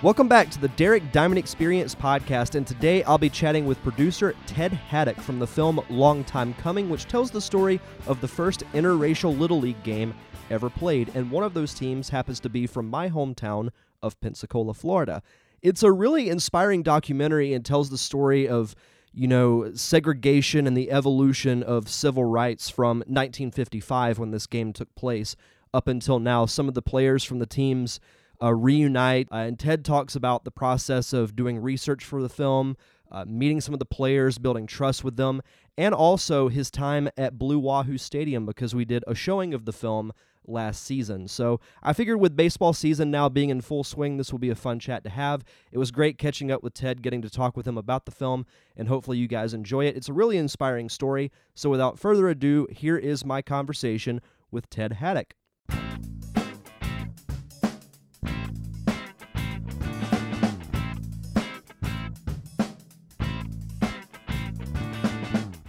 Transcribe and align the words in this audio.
Welcome 0.00 0.28
back 0.28 0.48
to 0.50 0.60
the 0.60 0.68
Derek 0.68 1.10
Diamond 1.10 1.40
Experience 1.40 1.92
podcast, 1.92 2.54
and 2.54 2.64
today 2.64 3.02
I'll 3.02 3.18
be 3.18 3.28
chatting 3.28 3.66
with 3.66 3.82
producer 3.82 4.32
Ted 4.46 4.72
Haddock 4.72 5.16
from 5.16 5.40
the 5.40 5.46
film 5.46 5.80
Long 5.90 6.22
Time 6.22 6.54
Coming, 6.54 6.88
which 6.88 7.06
tells 7.06 7.32
the 7.32 7.40
story 7.40 7.80
of 8.06 8.20
the 8.20 8.28
first 8.28 8.62
interracial 8.74 9.36
Little 9.36 9.58
League 9.58 9.82
game 9.82 10.14
ever 10.50 10.70
played, 10.70 11.10
and 11.16 11.32
one 11.32 11.42
of 11.42 11.52
those 11.52 11.74
teams 11.74 12.10
happens 12.10 12.38
to 12.38 12.48
be 12.48 12.64
from 12.64 12.88
my 12.88 13.08
hometown 13.08 13.70
of 14.00 14.20
Pensacola, 14.20 14.72
Florida. 14.72 15.20
It's 15.62 15.82
a 15.82 15.90
really 15.90 16.28
inspiring 16.28 16.84
documentary 16.84 17.52
and 17.52 17.64
tells 17.64 17.90
the 17.90 17.98
story 17.98 18.46
of 18.46 18.76
you 19.12 19.26
know, 19.26 19.72
segregation 19.74 20.68
and 20.68 20.76
the 20.76 20.92
evolution 20.92 21.64
of 21.64 21.88
civil 21.88 22.24
rights 22.24 22.70
from 22.70 22.98
1955 22.98 24.20
when 24.20 24.30
this 24.30 24.46
game 24.46 24.72
took 24.72 24.94
place 24.94 25.34
up 25.74 25.88
until 25.88 26.20
now. 26.20 26.46
Some 26.46 26.68
of 26.68 26.74
the 26.74 26.82
players 26.82 27.24
from 27.24 27.40
the 27.40 27.46
teams 27.46 27.98
uh, 28.42 28.54
reunite. 28.54 29.28
Uh, 29.30 29.36
and 29.36 29.58
Ted 29.58 29.84
talks 29.84 30.16
about 30.16 30.44
the 30.44 30.50
process 30.50 31.12
of 31.12 31.36
doing 31.36 31.58
research 31.58 32.04
for 32.04 32.22
the 32.22 32.28
film, 32.28 32.76
uh, 33.10 33.24
meeting 33.26 33.60
some 33.60 33.74
of 33.74 33.78
the 33.78 33.86
players, 33.86 34.38
building 34.38 34.66
trust 34.66 35.04
with 35.04 35.16
them, 35.16 35.42
and 35.76 35.94
also 35.94 36.48
his 36.48 36.70
time 36.70 37.08
at 37.16 37.38
Blue 37.38 37.58
Wahoo 37.58 37.98
Stadium 37.98 38.46
because 38.46 38.74
we 38.74 38.84
did 38.84 39.04
a 39.06 39.14
showing 39.14 39.54
of 39.54 39.64
the 39.64 39.72
film 39.72 40.12
last 40.48 40.82
season. 40.82 41.28
So 41.28 41.60
I 41.82 41.92
figured 41.92 42.20
with 42.20 42.36
baseball 42.36 42.72
season 42.72 43.10
now 43.10 43.28
being 43.28 43.50
in 43.50 43.60
full 43.60 43.84
swing, 43.84 44.16
this 44.16 44.32
will 44.32 44.38
be 44.38 44.50
a 44.50 44.54
fun 44.54 44.78
chat 44.78 45.04
to 45.04 45.10
have. 45.10 45.44
It 45.70 45.78
was 45.78 45.90
great 45.90 46.18
catching 46.18 46.50
up 46.50 46.62
with 46.62 46.74
Ted, 46.74 47.02
getting 47.02 47.22
to 47.22 47.30
talk 47.30 47.56
with 47.56 47.66
him 47.66 47.78
about 47.78 48.06
the 48.06 48.10
film, 48.10 48.46
and 48.76 48.88
hopefully 48.88 49.18
you 49.18 49.28
guys 49.28 49.54
enjoy 49.54 49.84
it. 49.86 49.96
It's 49.96 50.08
a 50.08 50.14
really 50.14 50.38
inspiring 50.38 50.88
story. 50.88 51.30
So 51.54 51.70
without 51.70 51.98
further 51.98 52.28
ado, 52.28 52.66
here 52.70 52.96
is 52.96 53.24
my 53.24 53.42
conversation 53.42 54.20
with 54.50 54.70
Ted 54.70 54.94
Haddock. 54.94 55.34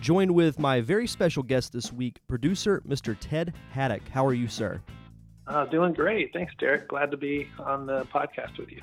Joined 0.09 0.33
with 0.33 0.57
my 0.57 0.81
very 0.81 1.05
special 1.05 1.43
guest 1.43 1.71
this 1.71 1.93
week, 1.93 2.17
producer 2.27 2.81
Mr. 2.87 3.15
Ted 3.19 3.53
Haddock. 3.69 4.01
How 4.09 4.25
are 4.25 4.33
you, 4.33 4.47
sir? 4.47 4.81
Uh, 5.45 5.65
doing 5.65 5.93
great. 5.93 6.33
Thanks, 6.33 6.51
Derek. 6.57 6.87
Glad 6.87 7.11
to 7.11 7.17
be 7.17 7.47
on 7.59 7.85
the 7.85 8.05
podcast 8.05 8.57
with 8.57 8.71
you. 8.71 8.81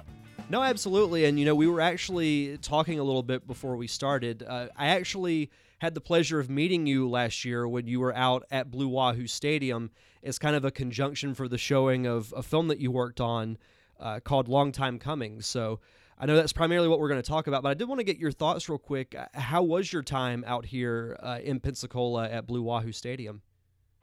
No, 0.50 0.62
absolutely. 0.62 1.24
And, 1.24 1.36
you 1.36 1.44
know, 1.44 1.56
we 1.56 1.66
were 1.66 1.80
actually 1.80 2.58
talking 2.58 3.00
a 3.00 3.02
little 3.02 3.24
bit 3.24 3.44
before 3.44 3.74
we 3.74 3.88
started. 3.88 4.44
Uh, 4.46 4.68
I 4.76 4.86
actually 4.86 5.50
had 5.80 5.94
the 5.94 6.00
pleasure 6.00 6.38
of 6.38 6.48
meeting 6.48 6.86
you 6.86 7.08
last 7.10 7.44
year 7.44 7.66
when 7.66 7.88
you 7.88 7.98
were 7.98 8.14
out 8.14 8.44
at 8.52 8.70
Blue 8.70 8.86
Wahoo 8.86 9.26
Stadium 9.26 9.90
as 10.22 10.38
kind 10.38 10.54
of 10.54 10.64
a 10.64 10.70
conjunction 10.70 11.34
for 11.34 11.48
the 11.48 11.58
showing 11.58 12.06
of 12.06 12.32
a 12.36 12.42
film 12.44 12.68
that 12.68 12.78
you 12.78 12.92
worked 12.92 13.20
on 13.20 13.58
uh, 13.98 14.20
called 14.20 14.46
Long 14.46 14.70
Time 14.70 15.00
Coming. 15.00 15.40
So 15.40 15.80
I 16.18 16.24
know 16.24 16.36
that's 16.36 16.52
primarily 16.52 16.88
what 16.88 16.98
we're 16.98 17.08
going 17.08 17.20
to 17.20 17.28
talk 17.28 17.46
about, 17.46 17.62
but 17.62 17.68
I 17.68 17.74
did 17.74 17.88
want 17.88 17.98
to 17.98 18.04
get 18.04 18.16
your 18.16 18.32
thoughts 18.32 18.68
real 18.68 18.78
quick. 18.78 19.14
Uh, 19.14 19.26
how 19.38 19.62
was 19.62 19.92
your 19.92 20.02
time 20.02 20.44
out 20.46 20.64
here 20.64 21.18
uh, 21.22 21.38
in 21.42 21.60
Pensacola 21.60 22.28
at 22.28 22.46
Blue 22.46 22.62
Wahoo 22.62 22.92
Stadium? 22.92 23.42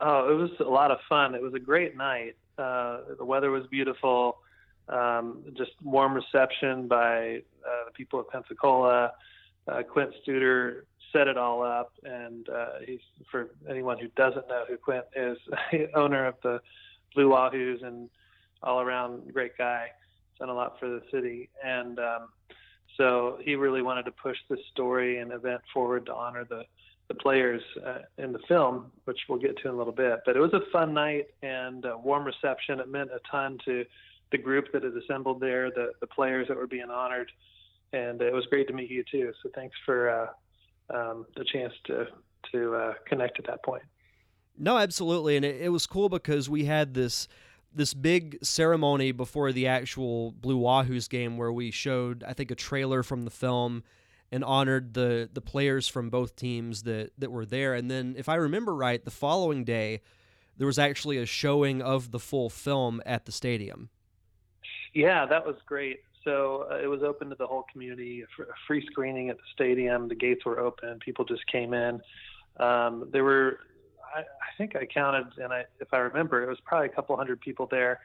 Oh, 0.00 0.30
it 0.30 0.34
was 0.34 0.50
a 0.60 0.70
lot 0.70 0.92
of 0.92 0.98
fun. 1.08 1.34
It 1.34 1.42
was 1.42 1.54
a 1.54 1.58
great 1.58 1.96
night. 1.96 2.36
Uh, 2.56 2.98
the 3.18 3.24
weather 3.24 3.50
was 3.50 3.66
beautiful. 3.66 4.38
Um, 4.88 5.42
just 5.56 5.72
warm 5.82 6.14
reception 6.14 6.86
by 6.86 7.42
uh, 7.66 7.86
the 7.86 7.92
people 7.94 8.20
of 8.20 8.28
Pensacola. 8.28 9.12
Uh, 9.66 9.82
Quint 9.82 10.10
Studer 10.24 10.82
set 11.12 11.26
it 11.26 11.36
all 11.36 11.62
up, 11.64 11.92
and 12.04 12.48
uh, 12.48 12.66
he's 12.86 13.00
for 13.30 13.50
anyone 13.68 13.98
who 13.98 14.08
doesn't 14.14 14.46
know 14.46 14.64
who 14.68 14.76
Quint 14.76 15.04
is, 15.16 15.38
owner 15.94 16.26
of 16.26 16.34
the 16.44 16.60
Blue 17.14 17.30
Wahoos 17.30 17.84
and 17.84 18.08
all 18.62 18.80
around 18.80 19.32
great 19.32 19.56
guy 19.58 19.88
done 20.38 20.48
a 20.48 20.54
lot 20.54 20.78
for 20.78 20.88
the 20.88 21.02
city, 21.10 21.48
and 21.64 21.98
um, 21.98 22.28
so 22.96 23.38
he 23.42 23.54
really 23.54 23.82
wanted 23.82 24.04
to 24.04 24.12
push 24.12 24.36
this 24.48 24.60
story 24.72 25.18
and 25.18 25.32
event 25.32 25.60
forward 25.72 26.06
to 26.06 26.14
honor 26.14 26.44
the 26.44 26.64
the 27.08 27.14
players 27.14 27.62
uh, 27.86 27.98
in 28.16 28.32
the 28.32 28.38
film, 28.48 28.90
which 29.04 29.18
we'll 29.28 29.38
get 29.38 29.54
to 29.58 29.68
in 29.68 29.74
a 29.74 29.76
little 29.76 29.92
bit. 29.92 30.20
But 30.24 30.36
it 30.36 30.40
was 30.40 30.54
a 30.54 30.62
fun 30.72 30.94
night 30.94 31.26
and 31.42 31.84
a 31.84 31.98
warm 31.98 32.24
reception. 32.24 32.80
It 32.80 32.88
meant 32.88 33.10
a 33.10 33.20
ton 33.30 33.58
to 33.66 33.84
the 34.32 34.38
group 34.38 34.72
that 34.72 34.82
had 34.84 34.94
assembled 34.96 35.40
there, 35.40 35.70
the 35.70 35.92
the 36.00 36.06
players 36.06 36.48
that 36.48 36.56
were 36.56 36.66
being 36.66 36.90
honored, 36.90 37.30
and 37.92 38.20
it 38.22 38.32
was 38.32 38.46
great 38.46 38.68
to 38.68 38.74
meet 38.74 38.90
you 38.90 39.04
too. 39.10 39.32
So 39.42 39.50
thanks 39.54 39.76
for 39.84 40.08
uh, 40.08 40.96
um, 40.96 41.26
the 41.36 41.44
chance 41.44 41.72
to 41.86 42.06
to 42.52 42.74
uh, 42.74 42.94
connect 43.06 43.38
at 43.38 43.46
that 43.46 43.62
point. 43.62 43.82
No, 44.56 44.78
absolutely, 44.78 45.36
and 45.36 45.44
it, 45.44 45.62
it 45.62 45.68
was 45.70 45.86
cool 45.86 46.08
because 46.08 46.48
we 46.48 46.64
had 46.64 46.94
this 46.94 47.28
this 47.74 47.94
big 47.94 48.38
ceremony 48.42 49.12
before 49.12 49.52
the 49.52 49.66
actual 49.66 50.32
Blue 50.32 50.58
Wahoos 50.58 51.08
game 51.08 51.36
where 51.36 51.52
we 51.52 51.70
showed 51.70 52.24
I 52.26 52.32
think 52.32 52.50
a 52.50 52.54
trailer 52.54 53.02
from 53.02 53.22
the 53.22 53.30
film 53.30 53.82
and 54.30 54.44
honored 54.44 54.94
the 54.94 55.28
the 55.32 55.40
players 55.40 55.88
from 55.88 56.10
both 56.10 56.36
teams 56.36 56.82
that 56.84 57.12
that 57.18 57.30
were 57.30 57.46
there 57.46 57.74
and 57.74 57.90
then 57.90 58.14
if 58.18 58.28
I 58.28 58.36
remember 58.36 58.74
right 58.74 59.04
the 59.04 59.10
following 59.10 59.64
day 59.64 60.00
there 60.56 60.66
was 60.66 60.78
actually 60.78 61.18
a 61.18 61.26
showing 61.26 61.82
of 61.82 62.10
the 62.10 62.18
full 62.18 62.48
film 62.48 63.02
at 63.04 63.26
the 63.26 63.32
stadium. 63.32 63.88
Yeah, 64.92 65.26
that 65.26 65.44
was 65.44 65.56
great. 65.66 66.00
So 66.22 66.66
uh, 66.70 66.78
it 66.82 66.86
was 66.86 67.02
open 67.02 67.28
to 67.30 67.34
the 67.34 67.46
whole 67.46 67.66
community, 67.70 68.22
a 68.22 68.44
free 68.66 68.86
screening 68.86 69.28
at 69.28 69.36
the 69.36 69.42
stadium. 69.52 70.08
The 70.08 70.14
gates 70.14 70.44
were 70.44 70.60
open. 70.60 70.98
People 71.00 71.24
just 71.24 71.46
came 71.48 71.74
in. 71.74 72.00
Um, 72.58 73.08
there 73.12 73.24
were 73.24 73.58
I, 74.14 74.20
I 74.20 74.56
think 74.56 74.76
I 74.76 74.86
counted, 74.86 75.26
and 75.42 75.52
I, 75.52 75.64
if 75.80 75.92
I 75.92 75.98
remember, 75.98 76.42
it 76.42 76.48
was 76.48 76.58
probably 76.64 76.86
a 76.86 76.90
couple 76.90 77.16
hundred 77.16 77.40
people 77.40 77.66
there. 77.70 78.00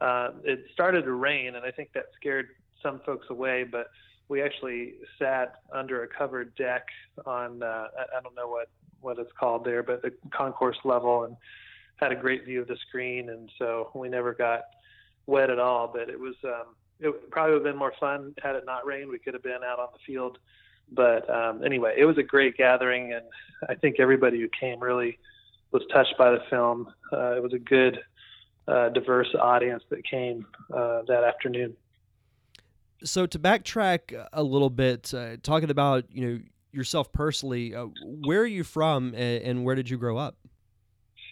Uh, 0.00 0.30
it 0.42 0.64
started 0.72 1.04
to 1.04 1.12
rain, 1.12 1.54
and 1.54 1.64
I 1.64 1.70
think 1.70 1.92
that 1.94 2.06
scared 2.16 2.48
some 2.82 3.00
folks 3.06 3.26
away. 3.30 3.64
But 3.64 3.90
we 4.28 4.42
actually 4.42 4.94
sat 5.18 5.60
under 5.72 6.02
a 6.02 6.08
covered 6.08 6.54
deck 6.56 6.86
on 7.26 7.62
uh, 7.62 7.88
I, 7.98 8.18
I 8.18 8.20
don't 8.22 8.34
know 8.34 8.48
what 8.48 8.68
what 9.00 9.18
it's 9.18 9.32
called 9.38 9.64
there, 9.64 9.82
but 9.82 10.02
the 10.02 10.12
concourse 10.30 10.78
level, 10.84 11.24
and 11.24 11.36
had 11.96 12.10
a 12.10 12.16
great 12.16 12.44
view 12.44 12.62
of 12.62 12.68
the 12.68 12.76
screen. 12.88 13.28
And 13.28 13.50
so 13.58 13.90
we 13.94 14.08
never 14.08 14.32
got 14.34 14.62
wet 15.26 15.50
at 15.50 15.58
all. 15.58 15.88
But 15.92 16.08
it 16.08 16.18
was 16.18 16.34
um, 16.44 16.74
it 17.00 17.30
probably 17.30 17.52
would 17.52 17.64
have 17.64 17.72
been 17.72 17.78
more 17.78 17.94
fun 18.00 18.34
had 18.42 18.56
it 18.56 18.64
not 18.66 18.86
rained. 18.86 19.10
We 19.10 19.18
could 19.18 19.34
have 19.34 19.42
been 19.42 19.62
out 19.64 19.78
on 19.78 19.88
the 19.92 20.00
field. 20.06 20.38
But 20.92 21.28
um, 21.30 21.64
anyway, 21.64 21.94
it 21.96 22.04
was 22.04 22.18
a 22.18 22.22
great 22.22 22.56
gathering, 22.56 23.14
and 23.14 23.24
I 23.68 23.74
think 23.74 23.96
everybody 23.98 24.40
who 24.40 24.48
came 24.48 24.80
really 24.80 25.18
was 25.74 25.82
touched 25.92 26.14
by 26.16 26.30
the 26.30 26.38
film. 26.48 26.88
Uh, 27.12 27.36
it 27.36 27.42
was 27.42 27.52
a 27.52 27.58
good, 27.58 27.98
uh, 28.68 28.88
diverse 28.90 29.28
audience 29.38 29.82
that 29.90 30.06
came 30.08 30.46
uh, 30.72 31.02
that 31.08 31.24
afternoon. 31.24 31.76
So 33.02 33.26
to 33.26 33.38
backtrack 33.38 34.28
a 34.32 34.42
little 34.42 34.70
bit, 34.70 35.12
uh, 35.12 35.36
talking 35.42 35.68
about 35.68 36.04
you 36.10 36.26
know 36.26 36.40
yourself 36.72 37.12
personally, 37.12 37.74
uh, 37.74 37.86
where 38.24 38.40
are 38.40 38.46
you 38.46 38.64
from 38.64 39.14
and, 39.14 39.64
where 39.64 39.74
did 39.74 39.90
you 39.90 39.98
grow 39.98 40.16
up? 40.16 40.36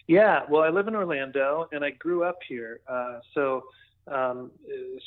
Yeah, 0.07 0.41
well, 0.49 0.63
I 0.63 0.69
live 0.69 0.87
in 0.87 0.95
Orlando 0.95 1.67
and 1.71 1.83
I 1.83 1.91
grew 1.91 2.23
up 2.23 2.37
here. 2.47 2.81
Uh, 2.87 3.19
so 3.33 3.63
um, 4.07 4.51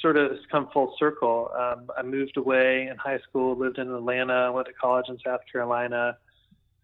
sort 0.01 0.17
of 0.17 0.33
it's 0.33 0.47
come 0.51 0.69
full 0.73 0.95
circle. 0.99 1.51
Um, 1.57 1.91
I 1.97 2.03
moved 2.03 2.39
away 2.39 2.89
in 2.91 2.97
high 2.97 3.19
school, 3.19 3.55
lived 3.55 3.79
in 3.79 3.93
Atlanta, 3.93 4.51
went 4.51 4.67
to 4.67 4.73
college 4.73 5.07
in 5.09 5.19
South 5.25 5.41
Carolina, 5.53 6.17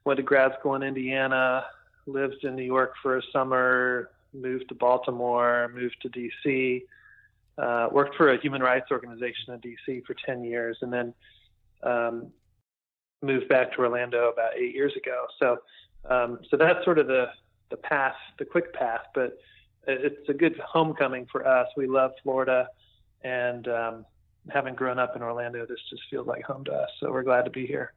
went 0.05 0.19
to 0.19 0.23
grad 0.23 0.53
school 0.61 0.75
in 0.75 0.83
Indiana, 0.83 1.65
lived 2.07 2.45
in 2.45 2.57
New 2.57 2.65
York 2.65 2.95
for 3.03 3.19
a 3.19 3.23
summer, 3.33 4.11
moved 4.33 4.69
to 4.69 4.75
Baltimore, 4.75 5.71
moved 5.75 5.97
to 6.03 6.09
DC, 6.09 6.83
uh, 7.59 7.89
worked 7.93 8.17
for 8.17 8.33
a 8.33 8.41
human 8.41 8.63
rights 8.63 8.87
organization 8.91 9.55
in 9.55 9.61
DC 9.61 10.05
for 10.07 10.15
10 10.27 10.45
years, 10.45 10.79
and 10.81 10.93
then 10.93 11.15
um, 11.83 12.28
moved 13.22 13.49
back 13.49 13.72
to 13.72 13.78
Orlando 13.78 14.31
about 14.31 14.57
eight 14.57 14.75
years 14.75 14.93
ago. 14.97 15.27
So, 15.39 15.59
um, 16.09 16.41
so 16.51 16.57
that's 16.57 16.84
sort 16.84 16.99
of 16.99 17.07
the 17.07 17.27
the 17.71 17.77
path, 17.78 18.16
the 18.39 18.45
quick 18.45 18.75
path, 18.75 19.01
but 19.15 19.39
it's 19.87 20.28
a 20.28 20.34
good 20.34 20.60
homecoming 20.65 21.27
for 21.33 21.47
us. 21.47 21.66
We 21.77 21.87
love 21.87 22.13
Florida, 22.22 22.69
and 23.25 23.66
um, 23.66 24.07
having 24.51 24.75
grown 24.75 24.98
up 24.98 25.16
in 25.16 25.22
Orlando, 25.22 25.65
this 25.66 25.81
just 25.89 26.03
feels 26.10 26.27
like 26.27 26.45
home 26.45 26.65
to 26.65 26.72
us. 26.72 26.91
So 27.01 27.10
we're 27.10 27.22
glad 27.22 27.45
to 27.47 27.51
be 27.51 27.66
here. 27.66 27.95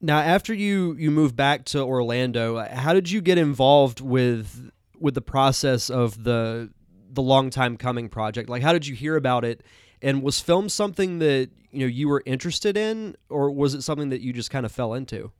Now, 0.00 0.18
after 0.18 0.52
you 0.52 0.94
you 0.98 1.10
moved 1.10 1.36
back 1.36 1.64
to 1.66 1.80
Orlando, 1.82 2.64
how 2.66 2.92
did 2.92 3.10
you 3.10 3.20
get 3.20 3.38
involved 3.38 4.00
with 4.00 4.70
with 4.98 5.14
the 5.14 5.22
process 5.22 5.90
of 5.90 6.24
the 6.24 6.70
the 7.10 7.22
long 7.22 7.50
time 7.50 7.76
coming 7.76 8.08
project? 8.08 8.48
Like, 8.48 8.62
how 8.62 8.72
did 8.72 8.86
you 8.86 8.94
hear 8.94 9.16
about 9.16 9.44
it? 9.44 9.62
And 10.02 10.22
was 10.22 10.40
film 10.40 10.68
something 10.68 11.18
that 11.20 11.50
you 11.70 11.80
know 11.80 11.86
you 11.86 12.08
were 12.08 12.22
interested 12.26 12.76
in, 12.76 13.16
or 13.28 13.50
was 13.50 13.74
it 13.74 13.82
something 13.82 14.10
that 14.10 14.20
you 14.20 14.32
just 14.32 14.50
kind 14.50 14.66
of 14.66 14.72
fell 14.72 14.94
into? 14.94 15.32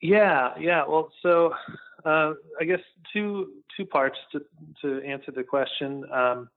Yeah, 0.00 0.50
yeah. 0.58 0.84
Well, 0.86 1.12
so 1.22 1.52
uh, 2.04 2.32
I 2.60 2.64
guess 2.64 2.80
two 3.12 3.50
two 3.76 3.84
parts 3.84 4.16
to 4.32 4.40
to 4.82 5.02
answer 5.04 5.32
the 5.32 5.42
question. 5.42 6.04
Um, 6.12 6.48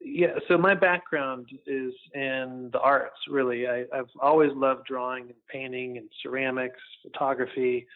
yeah, 0.00 0.34
so 0.46 0.56
my 0.56 0.74
background 0.74 1.48
is 1.66 1.92
in 2.14 2.70
the 2.72 2.78
arts, 2.80 3.16
really. 3.28 3.66
I, 3.66 3.84
have 3.92 4.08
always 4.20 4.50
loved 4.54 4.86
drawing 4.86 5.24
and 5.24 5.46
painting 5.50 5.98
and 5.98 6.08
ceramics, 6.22 6.78
photography. 7.02 7.86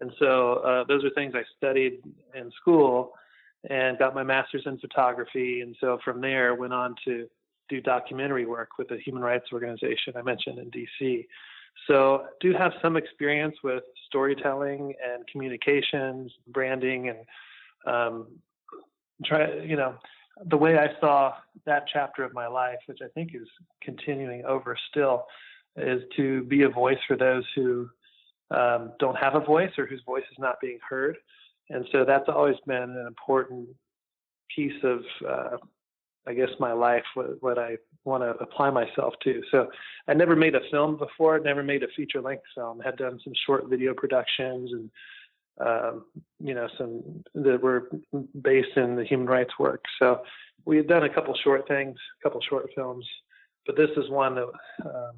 And 0.00 0.12
so 0.18 0.54
uh, 0.64 0.84
those 0.84 1.04
are 1.04 1.10
things 1.10 1.34
I 1.34 1.42
studied 1.56 2.02
in 2.34 2.50
school 2.60 3.12
and 3.68 3.98
got 3.98 4.14
my 4.14 4.22
master's 4.22 4.62
in 4.64 4.78
photography. 4.78 5.60
And 5.60 5.76
so 5.80 5.98
from 6.04 6.20
there, 6.20 6.54
went 6.54 6.72
on 6.72 6.94
to 7.04 7.26
do 7.68 7.80
documentary 7.80 8.46
work 8.46 8.78
with 8.78 8.90
a 8.92 8.98
human 8.98 9.22
rights 9.22 9.46
organization 9.52 10.14
I 10.16 10.22
mentioned 10.22 10.58
in 10.58 10.70
DC. 10.70 11.26
So 11.86 12.22
I 12.24 12.28
do 12.40 12.52
have 12.52 12.72
some 12.80 12.96
experience 12.96 13.56
with 13.62 13.82
storytelling 14.06 14.94
and 15.04 15.26
communications, 15.26 16.32
branding, 16.48 17.08
and 17.08 17.18
um, 17.86 18.26
try 19.24 19.52
you 19.60 19.76
know 19.76 19.94
the 20.46 20.56
way 20.56 20.78
I 20.78 20.88
saw 21.00 21.34
that 21.66 21.84
chapter 21.92 22.24
of 22.24 22.32
my 22.32 22.46
life, 22.46 22.78
which 22.86 23.00
I 23.02 23.08
think 23.08 23.34
is 23.34 23.48
continuing 23.82 24.44
over 24.44 24.76
still, 24.90 25.26
is 25.76 26.02
to 26.16 26.44
be 26.44 26.62
a 26.62 26.68
voice 26.68 26.98
for 27.06 27.16
those 27.16 27.44
who 27.54 27.88
um, 28.50 28.92
don't 28.98 29.16
have 29.16 29.34
a 29.34 29.40
voice 29.40 29.70
or 29.78 29.86
whose 29.86 30.02
voice 30.04 30.24
is 30.30 30.38
not 30.38 30.60
being 30.60 30.78
heard. 30.88 31.16
And 31.68 31.86
so 31.92 32.04
that's 32.04 32.28
always 32.28 32.56
been 32.66 32.76
an 32.76 33.06
important 33.06 33.68
piece 34.54 34.82
of, 34.82 35.00
uh, 35.28 35.56
I 36.26 36.34
guess, 36.34 36.48
my 36.58 36.72
life, 36.72 37.04
what, 37.14 37.42
what 37.42 37.58
I 37.58 37.76
want 38.04 38.22
to 38.24 38.30
apply 38.42 38.70
myself 38.70 39.14
to. 39.24 39.40
So 39.50 39.68
I 40.08 40.14
never 40.14 40.34
made 40.34 40.54
a 40.54 40.60
film 40.70 40.96
before, 40.96 41.38
never 41.38 41.62
made 41.62 41.82
a 41.82 41.88
feature 41.96 42.20
length 42.20 42.42
film, 42.54 42.80
had 42.80 42.96
done 42.96 43.20
some 43.22 43.32
short 43.46 43.68
video 43.68 43.94
productions 43.94 44.72
and 44.72 44.90
um, 45.64 46.04
you 46.38 46.54
know, 46.54 46.68
some 46.78 47.02
that 47.34 47.60
were 47.62 47.90
based 48.42 48.76
in 48.76 48.96
the 48.96 49.04
human 49.04 49.26
rights 49.26 49.52
work. 49.58 49.84
So 49.98 50.22
we 50.64 50.76
had 50.76 50.88
done 50.88 51.04
a 51.04 51.12
couple 51.12 51.34
short 51.42 51.66
things, 51.68 51.96
a 52.20 52.22
couple 52.22 52.40
short 52.48 52.70
films, 52.74 53.06
but 53.66 53.76
this 53.76 53.90
is 53.96 54.08
one 54.10 54.34
that 54.34 54.48
um, 54.84 55.14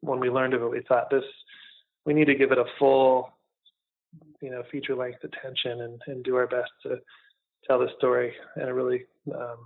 when 0.00 0.20
we 0.20 0.30
learned 0.30 0.54
of 0.54 0.62
it, 0.62 0.70
we 0.70 0.82
thought 0.88 1.10
this 1.10 1.24
we 2.04 2.12
need 2.12 2.26
to 2.26 2.34
give 2.34 2.52
it 2.52 2.58
a 2.58 2.64
full, 2.78 3.30
you 4.40 4.50
know, 4.50 4.62
feature 4.70 4.94
length 4.94 5.24
attention 5.24 5.82
and, 5.82 6.00
and 6.06 6.22
do 6.24 6.36
our 6.36 6.46
best 6.46 6.70
to 6.82 6.98
tell 7.66 7.78
the 7.78 7.88
story 7.96 8.32
in 8.56 8.68
a 8.68 8.74
really 8.74 9.04
um, 9.34 9.58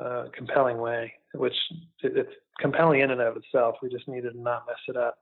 uh, 0.00 0.24
compelling 0.36 0.78
way, 0.78 1.12
which 1.34 1.56
it, 2.02 2.16
it's 2.16 2.32
compelling 2.60 3.00
in 3.00 3.10
and 3.10 3.20
of 3.20 3.36
itself. 3.36 3.76
We 3.82 3.88
just 3.88 4.06
needed 4.06 4.32
to 4.32 4.40
not 4.40 4.64
mess 4.68 4.78
it 4.86 4.96
up 4.96 5.18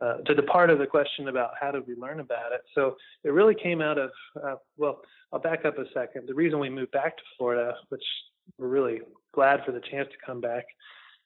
uh, 0.00 0.18
to 0.26 0.34
the 0.34 0.42
part 0.44 0.70
of 0.70 0.78
the 0.78 0.86
question 0.86 1.28
about 1.28 1.50
how 1.60 1.70
did 1.70 1.86
we 1.86 1.94
learn 1.94 2.20
about 2.20 2.52
it. 2.52 2.62
So 2.74 2.96
it 3.24 3.30
really 3.30 3.54
came 3.54 3.80
out 3.82 3.98
of, 3.98 4.10
uh, 4.42 4.54
well, 4.76 5.02
I'll 5.32 5.40
back 5.40 5.64
up 5.64 5.78
a 5.78 5.84
second. 5.92 6.26
The 6.26 6.34
reason 6.34 6.58
we 6.58 6.70
moved 6.70 6.92
back 6.92 7.16
to 7.16 7.22
Florida, 7.36 7.74
which 7.90 8.02
we're 8.58 8.68
really 8.68 9.00
glad 9.32 9.60
for 9.64 9.72
the 9.72 9.80
chance 9.80 10.08
to 10.08 10.26
come 10.26 10.40
back, 10.40 10.64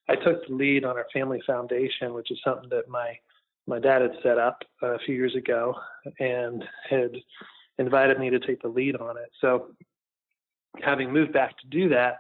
I 0.09 0.17
took 0.17 0.47
the 0.47 0.55
lead 0.55 0.85
on 0.85 0.97
our 0.97 1.07
family 1.13 1.41
foundation, 1.47 2.13
which 2.13 2.31
is 2.31 2.39
something 2.45 2.69
that 2.71 2.89
my 2.89 3.17
my 3.67 3.79
dad 3.79 4.03
had 4.03 4.13
set 4.23 4.37
up 4.37 4.63
a 4.83 4.99
few 5.07 5.15
years 5.15 5.35
ago 5.35 5.75
and 6.21 6.63
had 6.91 7.13
invited 7.79 8.19
me 8.19 8.29
to 8.29 8.39
take 8.39 8.61
the 8.61 8.69
lead 8.69 8.97
on 8.97 9.17
it. 9.17 9.31
So 9.41 9.69
having 10.83 11.11
moved 11.11 11.33
back 11.33 11.57
to 11.59 11.67
do 11.69 11.89
that, 11.89 12.19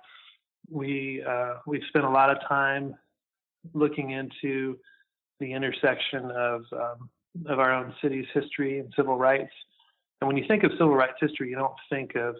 we 0.71 1.23
uh, 1.29 1.57
we've 1.67 1.83
spent 1.89 2.07
a 2.07 2.11
lot 2.11 2.31
of 2.31 2.39
time 2.49 2.95
looking 3.75 4.11
into 4.11 4.79
the 5.41 5.53
intersection 5.53 6.31
of 6.31 6.63
um, 6.73 7.11
of 7.47 7.59
our 7.59 7.73
own 7.73 7.93
city's 8.01 8.27
history 8.33 8.79
and 8.79 8.93
civil 8.97 9.17
rights. 9.17 9.51
And 10.21 10.29
when 10.29 10.37
you 10.37 10.45
think 10.47 10.63
of 10.63 10.71
civil 10.73 10.95
rights 10.95 11.15
history, 11.21 11.51
you 11.51 11.57
don't 11.57 11.75
think 11.91 12.15
of 12.15 12.37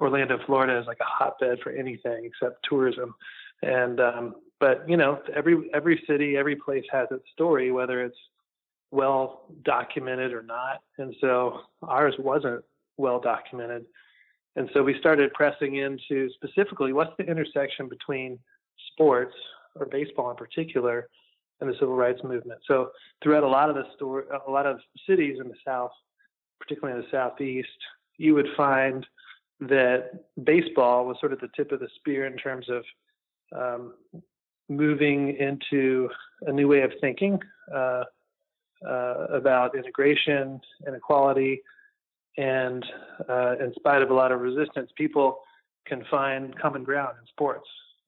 Orlando, 0.00 0.38
Florida, 0.46 0.78
as 0.78 0.86
like 0.86 0.98
a 1.00 1.04
hotbed 1.04 1.58
for 1.62 1.72
anything 1.72 2.24
except 2.24 2.64
tourism. 2.68 3.14
And 3.62 4.00
um, 4.00 4.34
but 4.60 4.88
you 4.88 4.96
know, 4.96 5.20
every 5.34 5.70
every 5.74 6.02
city, 6.08 6.36
every 6.36 6.56
place 6.56 6.84
has 6.92 7.08
its 7.10 7.24
story, 7.32 7.70
whether 7.70 8.04
it's 8.04 8.16
well 8.90 9.46
documented 9.64 10.32
or 10.32 10.42
not. 10.42 10.82
And 10.98 11.14
so 11.20 11.60
ours 11.82 12.14
wasn't 12.18 12.64
well 12.96 13.20
documented. 13.20 13.84
And 14.56 14.68
so 14.74 14.82
we 14.82 14.98
started 14.98 15.32
pressing 15.34 15.76
into 15.76 16.28
specifically 16.34 16.92
what's 16.92 17.12
the 17.18 17.24
intersection 17.24 17.88
between 17.88 18.38
sports 18.92 19.34
or 19.76 19.86
baseball 19.86 20.30
in 20.30 20.36
particular 20.36 21.08
and 21.60 21.68
the 21.68 21.74
civil 21.74 21.96
rights 21.96 22.20
movement. 22.22 22.60
So 22.66 22.90
throughout 23.22 23.42
a 23.42 23.48
lot 23.48 23.68
of 23.68 23.76
the 23.76 23.84
store, 23.96 24.24
a 24.46 24.50
lot 24.50 24.66
of 24.66 24.78
cities 25.08 25.38
in 25.40 25.48
the 25.48 25.56
South, 25.66 25.90
particularly 26.60 26.98
in 26.98 27.04
the 27.04 27.10
Southeast, 27.10 27.68
you 28.16 28.34
would 28.34 28.48
find 28.56 29.06
that 29.60 30.24
baseball 30.44 31.06
was 31.06 31.16
sort 31.20 31.32
of 31.32 31.40
the 31.40 31.48
tip 31.56 31.72
of 31.72 31.80
the 31.80 31.88
spear 31.96 32.26
in 32.26 32.36
terms 32.36 32.66
of 32.68 32.84
um, 33.56 33.94
moving 34.68 35.36
into 35.36 36.08
a 36.42 36.52
new 36.52 36.68
way 36.68 36.82
of 36.82 36.92
thinking 37.00 37.40
uh, 37.74 38.04
uh, 38.86 39.26
about 39.32 39.76
integration 39.76 40.60
and 40.86 40.94
equality. 40.94 41.60
And 42.36 42.84
uh, 43.28 43.56
in 43.58 43.72
spite 43.74 44.02
of 44.02 44.10
a 44.10 44.14
lot 44.14 44.30
of 44.30 44.40
resistance, 44.40 44.90
people 44.96 45.40
can 45.86 46.04
find 46.10 46.56
common 46.58 46.84
ground 46.84 47.16
in 47.20 47.26
sports. 47.26 47.66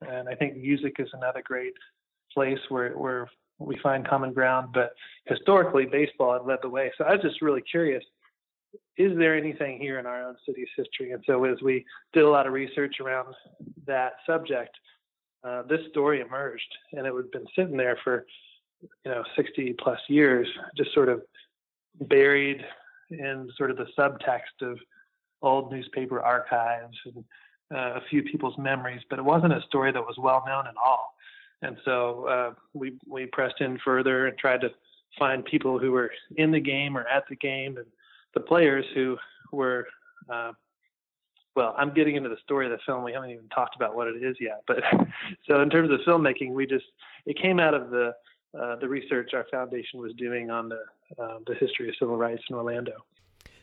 And 0.08 0.28
I 0.28 0.34
think 0.34 0.56
music 0.56 0.96
is 0.98 1.08
another 1.12 1.42
great 1.44 1.74
place 2.32 2.58
where 2.68 2.92
where 2.92 3.28
we 3.60 3.78
find 3.82 4.06
common 4.06 4.32
ground. 4.32 4.70
But 4.72 4.92
historically, 5.26 5.86
baseball 5.86 6.32
had 6.32 6.46
led 6.46 6.58
the 6.62 6.68
way. 6.68 6.90
So 6.98 7.04
I 7.04 7.12
was 7.12 7.22
just 7.22 7.42
really 7.42 7.62
curious: 7.62 8.02
is 8.96 9.16
there 9.16 9.36
anything 9.36 9.78
here 9.78 9.98
in 9.98 10.06
our 10.06 10.22
own 10.26 10.36
city's 10.46 10.68
history? 10.76 11.12
And 11.12 11.22
so 11.26 11.44
as 11.44 11.60
we 11.62 11.84
did 12.12 12.24
a 12.24 12.28
lot 12.28 12.46
of 12.46 12.52
research 12.52 12.96
around 13.00 13.34
that 13.86 14.14
subject, 14.26 14.76
uh, 15.44 15.62
this 15.62 15.80
story 15.90 16.20
emerged, 16.20 16.68
and 16.92 17.06
it 17.06 17.14
had 17.14 17.30
been 17.30 17.46
sitting 17.56 17.76
there 17.76 17.98
for 18.02 18.26
you 19.04 19.10
know 19.10 19.22
60 19.36 19.74
plus 19.78 20.00
years, 20.08 20.48
just 20.76 20.92
sort 20.94 21.08
of 21.08 21.22
buried 22.08 22.64
in 23.10 23.48
sort 23.56 23.70
of 23.70 23.76
the 23.76 23.86
subtext 23.98 24.62
of 24.62 24.78
old 25.42 25.72
newspaper 25.72 26.20
archives 26.20 26.96
and 27.06 27.24
uh, 27.74 27.98
a 27.98 28.00
few 28.10 28.22
people's 28.22 28.58
memories, 28.58 29.00
but 29.08 29.18
it 29.18 29.24
wasn't 29.24 29.52
a 29.52 29.62
story 29.62 29.92
that 29.92 30.00
was 30.00 30.16
well 30.18 30.42
known 30.46 30.66
at 30.66 30.74
all. 30.76 31.14
And 31.62 31.76
so 31.84 32.26
uh, 32.26 32.54
we 32.72 32.98
we 33.06 33.26
pressed 33.26 33.60
in 33.60 33.78
further 33.84 34.26
and 34.26 34.38
tried 34.38 34.60
to 34.62 34.70
find 35.18 35.44
people 35.44 35.78
who 35.78 35.92
were 35.92 36.10
in 36.36 36.50
the 36.50 36.60
game 36.60 36.96
or 36.96 37.06
at 37.06 37.24
the 37.28 37.36
game, 37.36 37.76
and 37.76 37.86
the 38.34 38.40
players 38.40 38.84
who 38.94 39.16
were. 39.52 39.86
Uh, 40.28 40.52
well, 41.56 41.74
I'm 41.76 41.92
getting 41.92 42.14
into 42.14 42.28
the 42.28 42.36
story 42.44 42.66
of 42.66 42.72
the 42.72 42.78
film. 42.86 43.02
We 43.02 43.12
haven't 43.12 43.30
even 43.30 43.48
talked 43.48 43.74
about 43.74 43.96
what 43.96 44.06
it 44.06 44.22
is 44.22 44.36
yet. 44.40 44.62
But 44.68 44.78
so 45.48 45.60
in 45.60 45.68
terms 45.68 45.90
of 45.90 45.98
filmmaking, 46.06 46.52
we 46.52 46.64
just 46.64 46.84
it 47.26 47.36
came 47.36 47.58
out 47.58 47.74
of 47.74 47.90
the 47.90 48.14
uh, 48.58 48.76
the 48.76 48.88
research 48.88 49.30
our 49.34 49.46
foundation 49.50 50.00
was 50.00 50.12
doing 50.14 50.50
on 50.50 50.68
the 50.68 50.80
uh, 51.22 51.38
the 51.46 51.54
history 51.54 51.88
of 51.88 51.94
civil 51.98 52.16
rights 52.16 52.42
in 52.48 52.56
Orlando. 52.56 53.04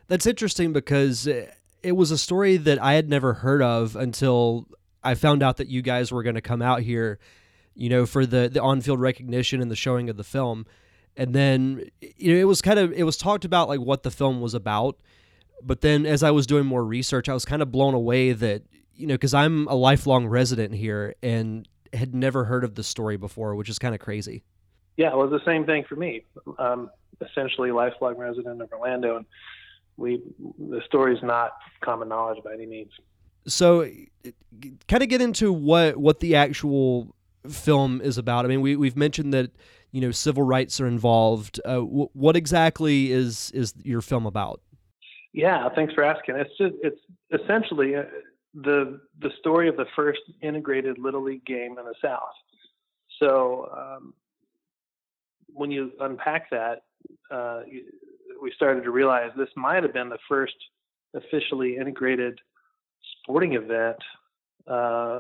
That's 0.08 0.26
interesting 0.26 0.74
because 0.74 1.28
it 1.28 1.96
was 1.96 2.12
a 2.12 2.18
story 2.18 2.58
that 2.58 2.82
I 2.82 2.94
had 2.94 3.10
never 3.10 3.34
heard 3.34 3.62
of 3.62 3.96
until 3.96 4.68
I 5.04 5.16
found 5.16 5.44
out 5.44 5.58
that 5.58 5.68
you 5.68 5.82
guys 5.82 6.12
were 6.12 6.24
going 6.24 6.36
to 6.36 6.42
come 6.42 6.62
out 6.62 6.82
here 6.82 7.20
you 7.78 7.90
know, 7.90 8.06
for 8.06 8.26
the 8.26 8.50
the 8.50 8.62
on 8.62 8.82
field 8.82 9.00
recognition 9.00 9.62
and 9.62 9.70
the 9.70 9.76
showing 9.76 10.10
of 10.10 10.18
the 10.18 10.24
film. 10.24 10.66
And 11.16 11.34
then 11.34 11.90
you 12.00 12.34
know, 12.34 12.40
it 12.40 12.46
was 12.46 12.62
kind 12.62 12.80
of 12.80 12.92
it 12.92 13.04
was 13.04 13.18
talked 13.18 13.46
about 13.46 13.70
like 13.70 13.80
what 13.80 14.04
the 14.04 14.12
film 14.12 14.42
was 14.42 14.54
about. 14.54 14.98
But 15.64 15.82
then 15.82 16.06
as 16.06 16.24
I 16.24 16.32
was 16.32 16.46
doing 16.46 16.66
more 16.66 16.84
research, 16.84 17.30
I 17.30 17.34
was 17.34 17.46
kind 17.46 17.62
of 17.62 17.72
blown 17.72 17.94
away 17.94 18.32
that 18.34 18.64
you 18.96 19.08
know 19.08 19.14
because 19.14 19.34
I'm 19.34 19.68
a 19.68 19.76
lifelong 19.76 20.28
resident 20.28 20.74
here 20.74 21.16
and 21.22 21.68
had 21.94 22.14
never 22.14 22.46
heard 22.46 22.64
of 22.64 22.76
the 22.76 22.84
story 22.84 23.16
before, 23.16 23.56
which 23.56 23.70
is 23.70 23.80
kind 23.80 23.94
of 23.96 24.02
crazy. 24.02 24.44
Yeah, 24.98 25.12
it 25.12 25.16
was 25.16 25.30
the 25.30 25.46
same 25.46 25.66
thing 25.66 25.86
for 25.88 25.96
me. 25.96 26.24
Um, 26.58 26.90
essentially, 27.22 27.72
lifelong 27.72 28.18
resident 28.18 28.62
of 28.62 28.72
Orlando, 28.72 29.18
and 29.18 29.26
we 29.98 30.22
the 30.58 30.82
story's 30.86 31.22
not 31.22 31.52
common 31.82 32.10
knowledge 32.10 32.44
by 32.44 32.54
any 32.54 32.66
means. 32.66 32.92
So, 33.48 33.90
kind 34.88 35.04
of 35.04 35.10
get 35.10 35.22
into 35.22 35.54
what 35.54 35.98
what 35.98 36.20
the 36.20 36.36
actual 36.36 37.16
film 37.50 38.02
is 38.02 38.18
about. 38.18 38.46
I 38.46 38.48
mean, 38.48 38.62
we 38.62 38.76
we've 38.76 38.98
mentioned 38.98 39.34
that 39.34 39.52
you 39.92 40.02
know 40.02 40.12
civil 40.12 40.44
rights 40.44 40.80
are 40.80 40.88
involved. 40.88 41.60
Uh, 41.66 41.76
w- 41.76 42.10
what 42.14 42.36
exactly 42.36 43.12
is 43.12 43.52
is 43.52 43.74
your 43.84 44.02
film 44.02 44.26
about? 44.26 44.62
Yeah, 45.34 45.68
thanks 45.76 45.94
for 45.94 46.04
asking. 46.04 46.36
It's 46.36 46.58
just 46.58 46.76
it's 46.82 47.42
essentially 47.44 47.96
uh, 47.96 48.04
the 48.54 49.00
the 49.22 49.30
story 49.40 49.70
of 49.70 49.78
the 49.78 49.86
first 49.96 50.22
integrated 50.42 50.98
little 50.98 51.24
league 51.24 51.46
game 51.46 51.78
in 51.78 51.86
the 51.86 51.96
South. 52.02 52.34
So 53.20 53.70
um, 53.76 54.14
when 55.48 55.72
you 55.72 55.92
unpack 56.00 56.50
that, 56.52 56.84
uh, 57.32 57.62
we 58.42 58.52
started 58.56 58.84
to 58.84 58.92
realize 58.92 59.32
this 59.38 59.50
might 59.56 59.84
have 59.84 59.94
been 59.94 60.10
the 60.10 60.20
first 60.30 60.56
officially 61.14 61.78
integrated 61.78 62.40
sporting 63.22 63.54
event 63.54 63.98
uh, 64.68 65.20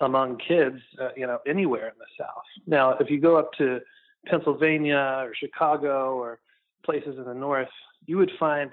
among 0.00 0.38
kids, 0.38 0.78
uh, 1.00 1.08
you 1.16 1.26
know, 1.26 1.38
anywhere 1.46 1.88
in 1.88 1.94
the 1.98 2.06
South. 2.18 2.44
Now, 2.66 2.92
if 2.98 3.10
you 3.10 3.20
go 3.20 3.36
up 3.36 3.52
to 3.58 3.80
Pennsylvania 4.26 5.22
or 5.24 5.34
Chicago 5.34 6.16
or 6.16 6.40
places 6.84 7.16
in 7.18 7.24
the 7.24 7.34
North, 7.34 7.68
you 8.06 8.18
would 8.18 8.30
find 8.38 8.70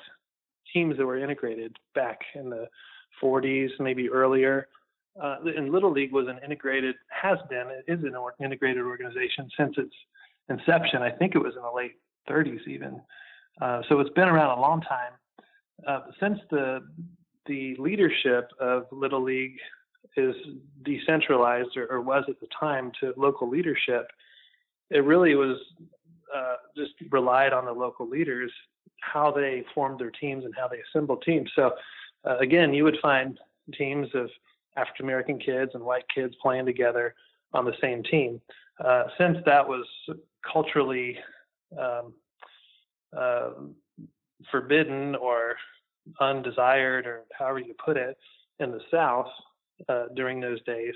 teams 0.74 0.98
that 0.98 1.06
were 1.06 1.18
integrated 1.18 1.78
back 1.96 2.20
in 2.36 2.50
the 2.50 2.68
40s, 3.22 3.70
maybe 3.80 4.10
earlier. 4.10 4.68
Uh, 5.22 5.38
and 5.56 5.72
Little 5.72 5.92
League 5.92 6.12
was 6.12 6.28
an 6.28 6.40
integrated, 6.44 6.96
has 7.10 7.38
been, 7.50 7.68
it 7.70 7.86
is 7.88 8.04
an 8.04 8.16
integrated 8.44 8.84
organization 8.84 9.50
since 9.58 9.76
its 9.78 9.94
inception. 10.50 11.02
I 11.02 11.12
think 11.12 11.36
it 11.36 11.40
was 11.40 11.56
in 11.56 11.62
the 11.62 11.72
late 11.72 12.00
30s 12.30 12.68
even. 12.68 13.00
Uh, 13.62 13.82
so 13.88 14.00
it's 14.00 14.10
been 14.12 14.28
around 14.28 14.58
a 14.58 14.62
long 14.62 14.82
time. 14.82 15.14
Uh, 15.88 16.02
since 16.20 16.40
the 16.50 16.82
the 17.46 17.76
leadership 17.78 18.50
of 18.60 18.86
Little 18.92 19.22
League 19.22 19.58
is 20.18 20.36
decentralized 20.84 21.76
or, 21.78 21.88
or 21.88 22.02
was 22.02 22.24
at 22.28 22.40
the 22.40 22.48
time 22.60 22.92
to 23.00 23.14
local 23.18 23.50
leadership, 23.50 24.08
it 24.90 25.04
really 25.04 25.36
was 25.36 25.58
uh, 26.36 26.56
just 26.76 26.92
relied 27.12 27.54
on 27.54 27.66
the 27.66 27.72
local 27.72 28.08
leaders 28.08 28.52
how 29.00 29.32
they 29.32 29.64
formed 29.76 30.00
their 30.00 30.12
teams 30.12 30.46
and 30.46 30.54
how 30.56 30.68
they 30.68 30.80
assembled 30.80 31.22
teams. 31.24 31.50
So 31.56 31.74
uh, 32.26 32.38
again, 32.38 32.74
you 32.74 32.84
would 32.84 32.98
find 33.02 33.38
teams 33.78 34.08
of 34.14 34.30
African 34.78 35.06
American 35.06 35.40
kids 35.40 35.72
and 35.74 35.84
white 35.84 36.06
kids 36.14 36.36
playing 36.42 36.66
together 36.66 37.16
on 37.54 37.66
the 37.66 37.76
same 37.82 38.04
team. 38.04 38.42
Uh, 38.84 39.04
since 39.18 39.38
that 39.46 39.68
was 39.68 39.86
culturally 40.52 41.18
um, 41.80 42.14
uh, 43.16 43.52
forbidden 44.50 45.16
or 45.16 45.56
undesired, 46.20 47.06
or 47.06 47.24
however 47.38 47.60
you 47.60 47.74
put 47.84 47.98
it, 47.98 48.18
in 48.60 48.72
the 48.72 48.82
South 48.92 49.28
uh, 49.90 50.06
during 50.16 50.40
those 50.40 50.62
days, 50.64 50.94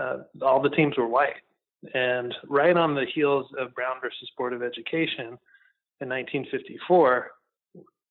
uh, 0.00 0.18
all 0.42 0.60
the 0.60 0.70
teams 0.70 0.96
were 0.96 1.08
white. 1.08 1.34
And 1.94 2.34
right 2.48 2.76
on 2.76 2.94
the 2.94 3.06
heels 3.14 3.46
of 3.58 3.74
Brown 3.74 3.96
versus 4.02 4.30
Board 4.36 4.52
of 4.52 4.62
Education 4.62 5.38
in 6.00 6.08
1954, 6.08 7.30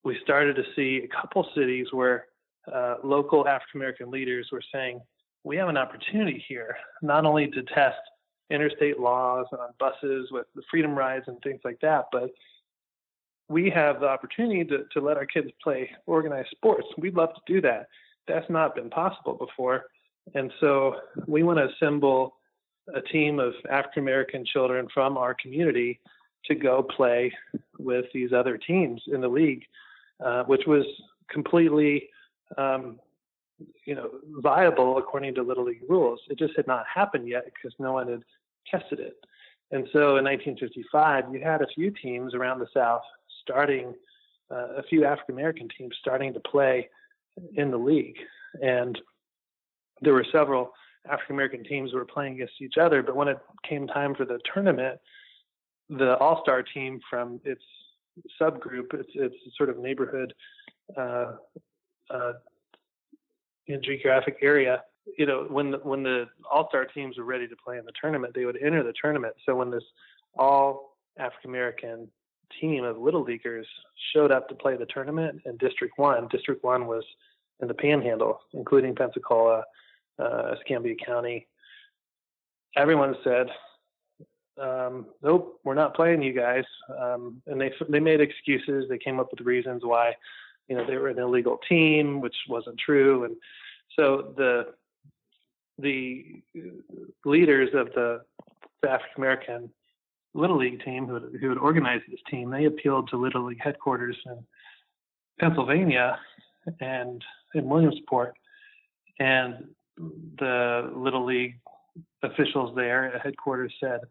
we 0.03 0.17
started 0.23 0.55
to 0.55 0.63
see 0.75 1.03
a 1.03 1.21
couple 1.21 1.45
cities 1.53 1.87
where 1.91 2.27
uh, 2.73 2.95
local 3.03 3.47
African 3.47 3.81
American 3.81 4.11
leaders 4.11 4.47
were 4.51 4.63
saying, 4.73 5.01
we 5.43 5.57
have 5.57 5.69
an 5.69 5.77
opportunity 5.77 6.43
here 6.47 6.75
not 7.01 7.25
only 7.25 7.47
to 7.47 7.63
test 7.63 7.97
interstate 8.49 8.99
laws 8.99 9.45
on 9.51 9.69
buses 9.79 10.29
with 10.31 10.45
the 10.55 10.61
freedom 10.69 10.95
rides 10.95 11.25
and 11.27 11.37
things 11.41 11.59
like 11.63 11.79
that, 11.81 12.05
but 12.11 12.29
we 13.49 13.69
have 13.69 13.99
the 13.99 14.07
opportunity 14.07 14.63
to, 14.65 14.83
to 14.93 14.99
let 14.99 15.17
our 15.17 15.25
kids 15.25 15.49
play 15.63 15.89
organized 16.05 16.49
sports. 16.51 16.87
We'd 16.97 17.15
love 17.15 17.33
to 17.33 17.41
do 17.53 17.61
that. 17.61 17.87
That's 18.27 18.49
not 18.49 18.75
been 18.75 18.89
possible 18.89 19.33
before. 19.33 19.85
And 20.35 20.51
so 20.59 20.97
we 21.25 21.43
want 21.43 21.59
to 21.59 21.69
assemble 21.69 22.35
a 22.93 23.01
team 23.01 23.39
of 23.39 23.53
African 23.69 24.03
American 24.03 24.45
children 24.45 24.87
from 24.93 25.17
our 25.17 25.33
community 25.33 25.99
to 26.45 26.55
go 26.55 26.83
play 26.83 27.33
with 27.77 28.05
these 28.13 28.33
other 28.33 28.57
teams 28.57 29.01
in 29.07 29.21
the 29.21 29.27
league, 29.27 29.63
uh, 30.23 30.43
which 30.43 30.65
was 30.65 30.85
completely, 31.29 32.09
um, 32.57 32.99
you 33.85 33.95
know, 33.95 34.09
viable 34.41 34.97
according 34.97 35.35
to 35.35 35.43
Little 35.43 35.65
League 35.65 35.83
rules. 35.89 36.19
It 36.29 36.39
just 36.39 36.55
had 36.55 36.67
not 36.67 36.85
happened 36.93 37.27
yet 37.27 37.45
because 37.45 37.75
no 37.79 37.93
one 37.93 38.07
had 38.07 38.23
tested 38.69 38.99
it. 38.99 39.17
And 39.71 39.87
so 39.91 40.17
in 40.17 40.23
1955, 40.23 41.25
you 41.33 41.41
had 41.41 41.61
a 41.61 41.67
few 41.75 41.91
teams 41.91 42.33
around 42.33 42.59
the 42.59 42.67
South 42.73 43.01
starting, 43.41 43.93
uh, 44.49 44.75
a 44.77 44.83
few 44.83 45.03
African 45.03 45.35
American 45.35 45.67
teams 45.77 45.95
starting 45.99 46.33
to 46.33 46.39
play 46.39 46.89
in 47.55 47.71
the 47.71 47.77
league, 47.77 48.17
and 48.61 48.99
there 50.01 50.13
were 50.13 50.25
several 50.31 50.71
African 51.09 51.35
American 51.35 51.63
teams 51.63 51.93
were 51.93 52.05
playing 52.05 52.35
against 52.35 52.61
each 52.61 52.77
other. 52.77 53.01
But 53.01 53.15
when 53.15 53.27
it 53.27 53.39
came 53.67 53.87
time 53.87 54.15
for 54.15 54.25
the 54.25 54.39
tournament, 54.53 54.99
the 55.89 56.17
All 56.17 56.41
Star 56.43 56.63
team 56.63 56.99
from 57.09 57.39
its 57.45 57.63
subgroup, 58.39 58.93
its 58.93 59.09
its 59.15 59.35
sort 59.57 59.69
of 59.69 59.79
neighborhood 59.79 60.33
uh, 60.97 61.33
uh, 62.09 62.33
geographic 63.83 64.37
area, 64.41 64.83
you 65.17 65.25
know, 65.25 65.45
when 65.49 65.71
the, 65.71 65.77
when 65.79 66.03
the 66.03 66.25
All 66.51 66.67
Star 66.69 66.85
teams 66.85 67.17
were 67.17 67.23
ready 67.23 67.47
to 67.47 67.55
play 67.55 67.77
in 67.77 67.85
the 67.85 67.91
tournament, 67.99 68.33
they 68.33 68.45
would 68.45 68.61
enter 68.61 68.83
the 68.83 68.93
tournament. 69.01 69.33
So 69.45 69.55
when 69.55 69.71
this 69.71 69.83
all 70.37 70.97
African 71.19 71.49
American 71.49 72.07
team 72.59 72.83
of 72.83 72.97
little 72.97 73.23
leaguers 73.23 73.67
showed 74.13 74.31
up 74.31 74.47
to 74.49 74.55
play 74.55 74.75
the 74.75 74.85
tournament 74.85 75.41
in 75.45 75.57
District 75.57 75.97
One, 75.97 76.27
District 76.29 76.63
One 76.63 76.87
was 76.87 77.03
in 77.59 77.67
the 77.67 77.73
Panhandle, 77.73 78.39
including 78.53 78.95
Pensacola, 78.95 79.63
uh, 80.19 80.55
Escambia 80.55 80.95
County, 80.95 81.47
everyone 82.77 83.15
said, 83.23 83.47
um, 84.57 85.07
"Nope, 85.21 85.59
we're 85.63 85.73
not 85.73 85.95
playing 85.95 86.21
you 86.21 86.33
guys." 86.33 86.65
Um, 86.97 87.41
and 87.47 87.59
they 87.59 87.73
they 87.89 87.99
made 87.99 88.21
excuses. 88.21 88.87
They 88.87 88.97
came 88.97 89.19
up 89.19 89.31
with 89.31 89.41
reasons 89.41 89.83
why, 89.83 90.15
you 90.67 90.75
know, 90.75 90.85
they 90.85 90.97
were 90.97 91.09
an 91.09 91.19
illegal 91.19 91.59
team, 91.67 92.21
which 92.21 92.35
wasn't 92.47 92.79
true. 92.79 93.25
And 93.25 93.35
so 93.95 94.33
the 94.37 94.73
the 95.79 96.41
leaders 97.25 97.69
of 97.73 97.87
the, 97.93 98.21
the 98.81 98.89
African 98.89 99.17
American 99.17 99.69
Little 100.33 100.57
League 100.57 100.83
team 100.83 101.07
who 101.07 101.15
had, 101.15 101.23
who 101.39 101.49
had 101.49 101.57
organized 101.57 102.03
this 102.09 102.19
team, 102.29 102.49
they 102.49 102.65
appealed 102.65 103.09
to 103.09 103.17
Little 103.17 103.45
League 103.45 103.61
headquarters 103.61 104.17
in 104.25 104.43
Pennsylvania 105.39 106.19
and 106.79 107.23
in 107.53 107.67
Williamsport, 107.69 108.33
and 109.19 109.65
the 109.97 110.91
Little 110.95 111.25
League 111.25 111.59
officials 112.23 112.75
there 112.75 113.13
at 113.13 113.21
headquarters 113.21 113.73
said, 113.79 114.01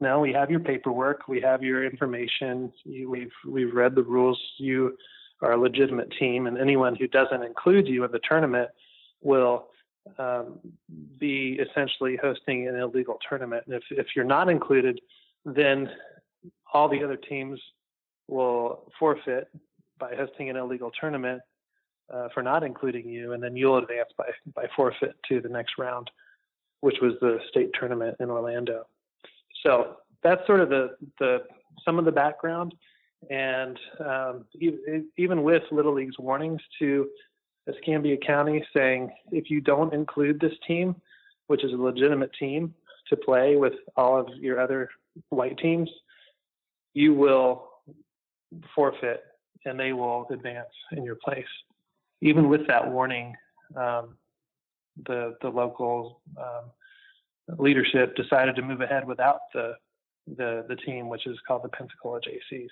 "No, 0.00 0.20
we 0.20 0.32
have 0.32 0.50
your 0.50 0.60
paperwork, 0.60 1.28
we 1.28 1.40
have 1.40 1.62
your 1.62 1.84
information, 1.84 2.72
we've 2.84 3.32
we've 3.46 3.74
read 3.74 3.94
the 3.94 4.02
rules. 4.02 4.40
You 4.58 4.96
are 5.42 5.52
a 5.52 5.56
legitimate 5.58 6.10
team, 6.18 6.46
and 6.46 6.58
anyone 6.58 6.96
who 6.96 7.06
doesn't 7.06 7.42
include 7.42 7.86
you 7.86 8.04
in 8.04 8.10
the 8.12 8.20
tournament 8.28 8.70
will." 9.22 9.68
Um, 10.20 10.60
be 11.18 11.58
essentially 11.58 12.16
hosting 12.22 12.68
an 12.68 12.76
illegal 12.76 13.18
tournament. 13.28 13.64
And 13.66 13.74
if, 13.74 13.82
if 13.90 14.06
you're 14.14 14.24
not 14.24 14.48
included, 14.48 15.00
then 15.46 15.88
all 16.72 16.88
the 16.88 17.02
other 17.02 17.16
teams 17.16 17.60
will 18.28 18.92
forfeit 18.98 19.48
by 19.98 20.14
hosting 20.14 20.50
an 20.50 20.56
illegal 20.56 20.90
tournament 21.00 21.40
uh, 22.12 22.28
for 22.34 22.42
not 22.42 22.62
including 22.62 23.08
you, 23.08 23.32
and 23.32 23.42
then 23.42 23.56
you'll 23.56 23.78
advance 23.78 24.10
by 24.18 24.26
by 24.54 24.66
forfeit 24.74 25.14
to 25.28 25.40
the 25.40 25.48
next 25.48 25.74
round, 25.78 26.10
which 26.80 26.96
was 27.00 27.14
the 27.20 27.38
state 27.48 27.70
tournament 27.78 28.16
in 28.20 28.30
Orlando. 28.30 28.86
So 29.64 29.96
that's 30.22 30.44
sort 30.46 30.60
of 30.60 30.68
the 30.68 30.96
the 31.18 31.42
some 31.84 31.98
of 31.98 32.04
the 32.04 32.12
background, 32.12 32.74
and 33.30 33.78
um, 34.04 34.44
even 35.16 35.42
with 35.42 35.62
Little 35.70 35.94
League's 35.94 36.18
warnings 36.18 36.60
to 36.78 37.08
Escambia 37.68 38.16
County 38.16 38.64
saying 38.74 39.10
if 39.32 39.50
you 39.50 39.60
don't 39.60 39.92
include 39.92 40.40
this 40.40 40.54
team, 40.66 40.94
which 41.48 41.64
is 41.64 41.72
a 41.72 41.76
legitimate 41.76 42.30
team 42.38 42.74
to 43.08 43.16
play 43.16 43.56
with 43.56 43.74
all 43.96 44.18
of 44.18 44.28
your 44.38 44.60
other 44.60 44.88
white 45.30 45.58
teams, 45.58 45.90
you 46.94 47.14
will 47.14 47.68
forfeit 48.74 49.22
and 49.64 49.78
they 49.78 49.92
will 49.92 50.26
advance 50.30 50.68
in 50.92 51.04
your 51.04 51.16
place 51.24 51.44
even 52.20 52.48
with 52.48 52.66
that 52.66 52.90
warning, 52.90 53.34
um, 53.76 54.16
the 55.06 55.36
the 55.42 55.48
local 55.48 56.20
um, 56.38 57.58
leadership 57.58 58.16
decided 58.16 58.56
to 58.56 58.62
move 58.62 58.80
ahead 58.80 59.06
without 59.06 59.40
the 59.52 59.74
the 60.36 60.64
the 60.68 60.76
team, 60.76 61.08
which 61.08 61.26
is 61.26 61.36
called 61.46 61.62
the 61.62 61.68
Pensacola 61.68 62.20
JCs. 62.20 62.68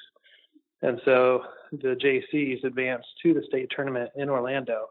And 0.83 1.01
so 1.05 1.45
the 1.73 1.97
JCs 1.97 2.65
advanced 2.65 3.09
to 3.23 3.33
the 3.33 3.43
state 3.47 3.71
tournament 3.75 4.11
in 4.17 4.29
Orlando 4.29 4.87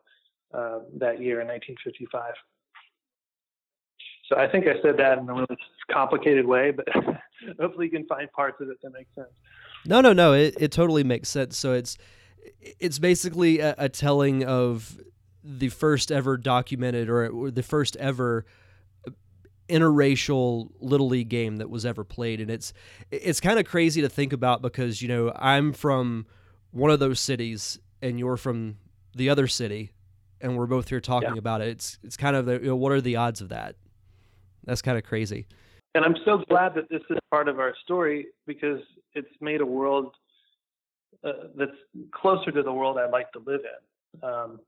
uh, 0.54 0.80
that 0.98 1.22
year 1.22 1.42
in 1.42 1.48
1955. 1.48 2.34
So 4.28 4.38
I 4.38 4.48
think 4.48 4.66
I 4.66 4.82
said 4.82 4.98
that 4.98 5.20
in 5.20 5.30
a 5.30 5.36
little 5.36 5.56
complicated 5.92 6.48
way, 6.48 6.72
but 6.72 6.88
hopefully 7.60 7.86
you 7.86 7.92
can 7.92 8.06
find 8.06 8.32
parts 8.32 8.62
of 8.62 8.70
it 8.70 8.78
that 8.82 8.94
make 8.94 9.08
sense. 9.16 9.30
No, 9.86 10.02
no, 10.02 10.14
no. 10.14 10.34
It, 10.34 10.56
it 10.60 10.72
totally 10.72 11.04
makes 11.04 11.30
sense. 11.30 11.58
So 11.58 11.74
it's 11.74 11.98
it's 12.62 13.00
basically 13.00 13.60
a, 13.60 13.76
a, 13.78 13.90
telling 13.90 14.44
of 14.44 15.00
the 15.44 15.70
first 15.70 16.12
ever 16.12 16.38
documented 16.38 17.10
or, 17.10 17.28
or, 17.28 17.52
the 17.52 17.64
first 17.64 17.96
ever 17.98 18.46
interracial 19.70 20.70
little 20.80 21.08
league 21.08 21.30
game 21.30 21.58
that 21.58 21.70
was 21.70 21.86
ever 21.86 22.04
played 22.04 22.42
and 22.42 22.52
it's 22.52 22.74
it's 23.12 23.40
kind 23.40 23.58
of 23.58 23.66
crazy 23.66 24.02
to 24.02 24.10
think 24.10 24.34
about 24.34 24.62
because 24.62 25.02
you 25.02 25.08
know 25.08 25.32
I'm 25.36 25.72
from 25.72 26.26
one 26.72 26.92
of 26.92 27.00
those 27.00 27.20
cities 27.22 27.80
and 28.02 28.20
you're 28.20 28.36
from 28.36 28.78
the 29.16 29.30
other 29.30 29.48
city 29.48 29.94
and 30.42 30.58
we're 30.58 30.68
both 30.68 30.90
here 30.90 31.00
talking 31.00 31.36
yeah. 31.36 31.40
about 31.40 31.62
it 31.62 31.70
it's 31.70 31.98
it's 32.04 32.18
kind 32.18 32.36
of 32.36 32.46
the, 32.46 32.54
you 32.54 32.68
know, 32.68 32.76
what 32.76 32.92
are 32.92 33.00
the 33.00 33.16
odds 33.16 33.40
of 33.40 33.50
that 33.50 33.78
that's 34.66 34.82
kind 34.82 34.98
of 34.98 35.06
crazy 35.06 35.48
and 35.96 36.04
I'm 36.04 36.16
so 36.26 36.44
glad 36.50 36.74
that 36.76 36.90
this 36.90 37.02
is 37.10 37.18
part 37.30 37.48
of 37.48 37.60
our 37.60 37.74
story 37.84 38.28
because 38.48 38.82
it's 39.14 39.28
made 39.42 39.62
a 39.62 39.66
world 39.66 40.14
uh, 41.24 41.32
that's 41.56 41.72
closer 42.12 42.52
to 42.52 42.64
the 42.64 42.74
world 42.74 42.98
I'd 42.98 43.12
like 43.12 43.32
to 43.34 43.40
live 43.46 43.62
in. 43.62 44.24
Um, 44.24 44.60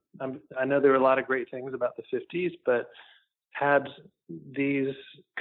i 0.60 0.66
know 0.66 0.80
there 0.80 0.92
are 0.92 0.96
a 0.96 1.04
lot 1.04 1.20
of 1.20 1.28
great 1.28 1.50
things 1.52 1.74
about 1.74 1.96
the 1.98 2.04
50s, 2.18 2.52
but 2.66 2.90
had 3.52 3.88
these 4.56 4.94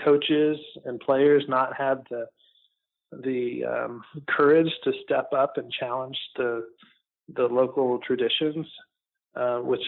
coaches 0.04 0.58
and 0.84 1.00
players 1.00 1.44
not 1.48 1.76
had 1.76 2.02
the 2.10 2.26
the 3.22 3.64
um, 3.64 4.02
courage 4.28 4.70
to 4.82 4.92
step 5.04 5.28
up 5.32 5.56
and 5.56 5.70
challenge 5.72 6.18
the 6.36 6.66
the 7.34 7.44
local 7.44 7.98
traditions, 8.00 8.66
uh, 9.36 9.58
which 9.58 9.84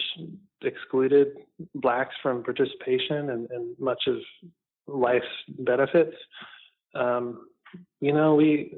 excluded 0.63 1.33
blacks 1.75 2.15
from 2.23 2.43
participation 2.43 3.29
and, 3.29 3.49
and 3.51 3.79
much 3.79 4.01
of 4.07 4.15
life's 4.87 5.25
benefits. 5.59 6.15
Um, 6.95 7.47
you 7.99 8.13
know, 8.13 8.35
we 8.35 8.77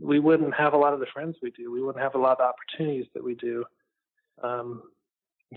we 0.00 0.20
wouldn't 0.20 0.54
have 0.54 0.74
a 0.74 0.76
lot 0.76 0.92
of 0.92 1.00
the 1.00 1.06
friends 1.12 1.36
we 1.42 1.50
do. 1.50 1.72
We 1.72 1.82
wouldn't 1.82 2.02
have 2.02 2.14
a 2.14 2.18
lot 2.18 2.40
of 2.40 2.48
opportunities 2.48 3.06
that 3.14 3.24
we 3.24 3.34
do. 3.34 3.64
Um, 4.42 4.82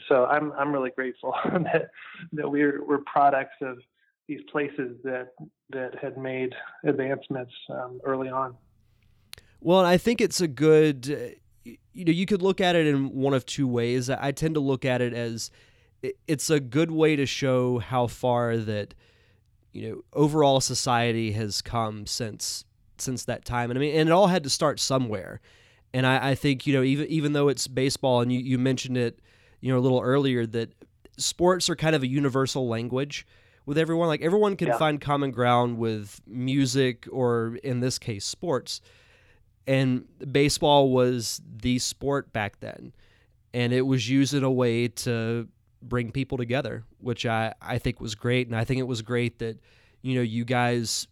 so 0.07 0.25
I'm 0.25 0.51
I'm 0.53 0.71
really 0.71 0.91
grateful 0.91 1.33
that 1.45 1.89
that 2.33 2.49
we're 2.49 2.83
we're 2.85 2.99
products 3.05 3.55
of 3.61 3.77
these 4.27 4.41
places 4.51 4.95
that 5.03 5.29
that 5.71 5.95
had 6.01 6.17
made 6.17 6.53
advancements 6.83 7.53
um, 7.69 7.99
early 8.05 8.29
on. 8.29 8.55
Well, 9.61 9.85
I 9.85 9.97
think 9.97 10.21
it's 10.21 10.41
a 10.41 10.47
good. 10.47 11.35
You 11.65 12.05
know, 12.05 12.11
you 12.11 12.25
could 12.25 12.41
look 12.41 12.61
at 12.61 12.75
it 12.75 12.87
in 12.87 13.13
one 13.13 13.33
of 13.33 13.45
two 13.45 13.67
ways. 13.67 14.09
I 14.09 14.31
tend 14.31 14.53
to 14.55 14.61
look 14.61 14.85
at 14.85 15.01
it 15.01 15.13
as 15.13 15.51
it's 16.27 16.49
a 16.49 16.59
good 16.59 16.91
way 16.91 17.15
to 17.17 17.25
show 17.25 17.79
how 17.79 18.07
far 18.07 18.55
that 18.57 18.93
you 19.71 19.89
know 19.89 20.01
overall 20.13 20.61
society 20.61 21.31
has 21.33 21.61
come 21.61 22.05
since 22.05 22.65
since 22.97 23.25
that 23.25 23.45
time. 23.45 23.69
And 23.69 23.77
I 23.77 23.81
mean, 23.81 23.95
and 23.95 24.09
it 24.09 24.11
all 24.11 24.27
had 24.27 24.43
to 24.43 24.49
start 24.49 24.79
somewhere. 24.79 25.41
And 25.93 26.05
I, 26.05 26.31
I 26.31 26.35
think 26.35 26.67
you 26.67 26.73
know 26.73 26.83
even 26.83 27.07
even 27.07 27.33
though 27.33 27.47
it's 27.47 27.67
baseball, 27.67 28.21
and 28.21 28.31
you, 28.31 28.39
you 28.39 28.57
mentioned 28.57 28.97
it, 28.97 29.19
you 29.61 29.71
know, 29.71 29.79
a 29.79 29.81
little 29.81 30.01
earlier 30.01 30.45
that 30.47 30.73
sports 31.17 31.69
are 31.69 31.75
kind 31.75 31.95
of 31.95 32.03
a 32.03 32.07
universal 32.07 32.67
language 32.67 33.25
with 33.65 33.77
everyone. 33.77 34.07
Like 34.07 34.21
everyone 34.21 34.55
can 34.55 34.69
yeah. 34.69 34.77
find 34.77 34.99
common 34.99 35.31
ground 35.31 35.77
with 35.77 36.21
music 36.27 37.07
or 37.11 37.57
in 37.63 37.79
this 37.79 37.99
case 37.99 38.25
sports. 38.25 38.81
And 39.67 40.05
baseball 40.31 40.91
was 40.91 41.41
the 41.45 41.77
sport 41.77 42.33
back 42.33 42.59
then. 42.59 42.93
And 43.53 43.71
it 43.71 43.81
was 43.81 44.09
used 44.09 44.33
in 44.33 44.43
a 44.43 44.51
way 44.51 44.87
to 44.87 45.47
bring 45.81 46.11
people 46.11 46.37
together, 46.37 46.83
which 46.99 47.25
I, 47.25 47.53
I 47.61 47.77
think 47.77 47.99
was 47.99 48.15
great. 48.15 48.47
And 48.47 48.55
I 48.55 48.63
think 48.63 48.79
it 48.79 48.87
was 48.87 49.01
great 49.01 49.39
that, 49.39 49.59
you 50.01 50.15
know, 50.15 50.21
you 50.21 50.45
guys 50.45 51.07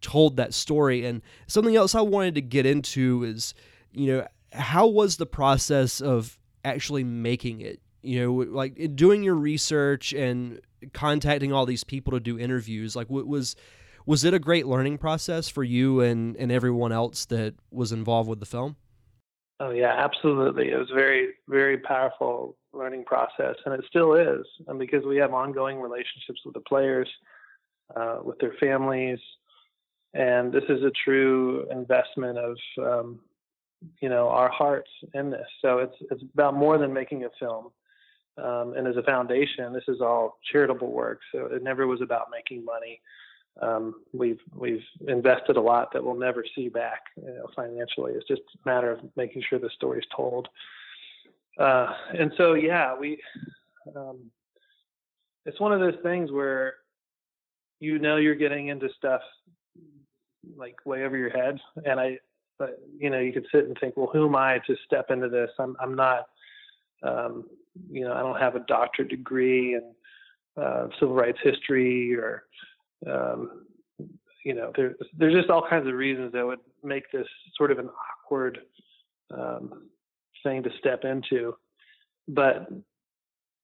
told 0.00 0.36
that 0.36 0.54
story. 0.54 1.06
And 1.06 1.22
something 1.46 1.76
else 1.76 1.94
I 1.94 2.02
wanted 2.02 2.34
to 2.36 2.42
get 2.42 2.66
into 2.66 3.24
is, 3.24 3.54
you 3.92 4.12
know, 4.12 4.26
how 4.52 4.86
was 4.86 5.16
the 5.16 5.26
process 5.26 6.00
of 6.00 6.38
actually 6.64 7.04
making 7.04 7.60
it? 7.60 7.80
You 8.02 8.20
know, 8.20 8.32
like 8.32 8.94
doing 8.94 9.22
your 9.22 9.34
research 9.34 10.12
and 10.12 10.60
contacting 10.92 11.52
all 11.52 11.64
these 11.64 11.84
people 11.84 12.12
to 12.12 12.20
do 12.20 12.38
interviews. 12.38 12.94
Like, 12.94 13.08
what 13.08 13.26
was 13.26 13.56
was 14.06 14.24
it 14.24 14.34
a 14.34 14.38
great 14.38 14.66
learning 14.66 14.98
process 14.98 15.48
for 15.48 15.64
you 15.64 16.00
and 16.00 16.36
and 16.36 16.52
everyone 16.52 16.92
else 16.92 17.24
that 17.26 17.54
was 17.70 17.92
involved 17.92 18.28
with 18.28 18.40
the 18.40 18.46
film? 18.46 18.76
Oh 19.60 19.70
yeah, 19.70 19.94
absolutely. 19.96 20.70
It 20.70 20.76
was 20.76 20.90
very 20.92 21.34
very 21.48 21.78
powerful 21.78 22.56
learning 22.72 23.04
process, 23.04 23.54
and 23.64 23.74
it 23.74 23.84
still 23.88 24.14
is, 24.14 24.44
and 24.66 24.78
because 24.78 25.04
we 25.04 25.16
have 25.18 25.32
ongoing 25.32 25.80
relationships 25.80 26.40
with 26.44 26.54
the 26.54 26.60
players, 26.60 27.08
uh, 27.94 28.18
with 28.24 28.38
their 28.40 28.54
families, 28.58 29.20
and 30.12 30.52
this 30.52 30.64
is 30.68 30.82
a 30.82 30.90
true 31.04 31.66
investment 31.70 32.38
of 32.38 32.56
um, 32.78 33.20
you 34.00 34.08
know 34.08 34.28
our 34.28 34.50
hearts 34.50 34.90
in 35.14 35.30
this. 35.30 35.46
So 35.62 35.78
it's 35.78 35.96
it's 36.10 36.22
about 36.34 36.54
more 36.54 36.78
than 36.78 36.92
making 36.92 37.24
a 37.24 37.30
film. 37.38 37.68
Um, 38.36 38.74
and 38.76 38.88
as 38.88 38.96
a 38.96 39.02
foundation, 39.04 39.72
this 39.72 39.84
is 39.86 40.00
all 40.00 40.38
charitable 40.50 40.90
work, 40.90 41.20
so 41.30 41.46
it 41.46 41.62
never 41.62 41.86
was 41.86 42.00
about 42.00 42.26
making 42.32 42.64
money. 42.64 43.00
Um, 43.62 43.94
we've 44.12 44.40
we've 44.54 44.82
invested 45.06 45.56
a 45.56 45.60
lot 45.60 45.92
that 45.92 46.02
we'll 46.02 46.18
never 46.18 46.44
see 46.54 46.68
back 46.68 47.02
you 47.16 47.34
know, 47.34 47.46
financially. 47.54 48.12
It's 48.12 48.26
just 48.26 48.42
a 48.42 48.68
matter 48.68 48.90
of 48.90 49.00
making 49.16 49.42
sure 49.48 49.58
the 49.58 49.70
story 49.70 50.00
is 50.00 50.06
told. 50.14 50.48
Uh, 51.58 51.92
and 52.18 52.32
so, 52.36 52.54
yeah, 52.54 52.96
we. 52.96 53.20
Um, 53.94 54.30
it's 55.46 55.60
one 55.60 55.72
of 55.72 55.80
those 55.80 56.00
things 56.02 56.32
where 56.32 56.74
you 57.78 57.98
know 57.98 58.16
you're 58.16 58.34
getting 58.34 58.68
into 58.68 58.88
stuff 58.96 59.20
like 60.56 60.74
way 60.84 61.04
over 61.04 61.16
your 61.16 61.30
head, 61.30 61.58
and 61.84 62.00
I, 62.00 62.18
but 62.58 62.80
you 62.98 63.10
know, 63.10 63.20
you 63.20 63.32
could 63.32 63.46
sit 63.52 63.66
and 63.66 63.76
think, 63.78 63.96
well, 63.96 64.10
who 64.12 64.26
am 64.26 64.36
I 64.36 64.58
to 64.66 64.74
step 64.84 65.10
into 65.10 65.28
this? 65.28 65.50
I'm 65.58 65.76
I'm 65.80 65.94
not. 65.94 66.26
Um, 67.02 67.44
you 67.90 68.04
know, 68.04 68.14
I 68.14 68.20
don't 68.20 68.40
have 68.40 68.56
a 68.56 68.60
doctorate 68.60 69.08
degree 69.08 69.74
in 69.74 69.94
uh, 70.56 70.88
civil 70.98 71.14
rights 71.14 71.38
history 71.42 72.14
or 72.16 72.44
um, 73.06 73.66
you 74.44 74.54
know, 74.54 74.72
there, 74.76 74.94
there's 75.16 75.34
just 75.34 75.50
all 75.50 75.66
kinds 75.68 75.88
of 75.88 75.94
reasons 75.94 76.32
that 76.32 76.46
would 76.46 76.60
make 76.82 77.10
this 77.10 77.26
sort 77.56 77.70
of 77.70 77.78
an 77.78 77.88
awkward 78.24 78.58
um, 79.30 79.88
thing 80.42 80.62
to 80.62 80.70
step 80.78 81.04
into. 81.04 81.54
But 82.28 82.68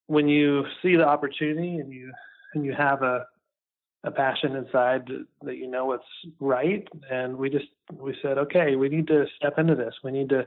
when 0.07 0.27
you 0.27 0.65
see 0.83 0.97
the 0.97 1.07
opportunity 1.07 1.77
and 1.77 1.93
you 1.93 2.13
and 2.55 2.65
you 2.65 2.73
have 2.73 3.03
a 3.03 3.27
a 4.03 4.11
passion 4.11 4.57
inside 4.57 5.07
that 5.43 5.57
you 5.57 5.67
know 5.67 5.85
what's 5.85 6.05
right, 6.41 6.89
and 7.11 7.37
we 7.37 7.51
just 7.51 7.67
we 7.93 8.17
said, 8.23 8.39
okay, 8.39 8.75
we 8.75 8.89
need 8.89 9.07
to 9.09 9.27
step 9.37 9.59
into 9.59 9.75
this. 9.75 9.95
We 10.03 10.11
need 10.11 10.31
to 10.31 10.47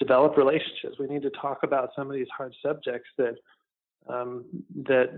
develop 0.00 0.36
relationships. 0.36 0.98
We 0.98 1.06
need 1.06 1.22
to 1.22 1.30
talk 1.30 1.58
about 1.62 1.90
some 1.94 2.08
of 2.08 2.14
these 2.14 2.26
hard 2.36 2.54
subjects 2.64 3.08
that 3.16 3.36
um, 4.08 4.44
that 4.86 5.10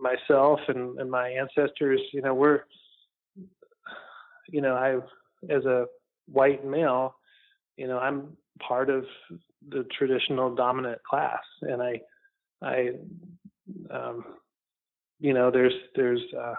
myself 0.00 0.60
and, 0.68 0.98
and 0.98 1.10
my 1.10 1.28
ancestors, 1.28 2.00
you 2.12 2.22
know, 2.22 2.34
we're, 2.34 2.60
you 4.48 4.60
know, 4.60 4.74
I, 4.74 4.96
as 5.52 5.64
a 5.64 5.86
white 6.30 6.64
male, 6.66 7.14
you 7.76 7.86
know, 7.88 7.98
I'm 7.98 8.36
part 8.60 8.90
of 8.90 9.04
the 9.68 9.84
traditional 9.96 10.54
dominant 10.54 11.02
class, 11.02 11.42
and 11.62 11.82
I, 11.82 12.00
I, 12.62 12.90
um, 13.90 14.24
you 15.20 15.34
know, 15.34 15.50
there's, 15.50 15.74
there's, 15.94 16.20
uh, 16.36 16.54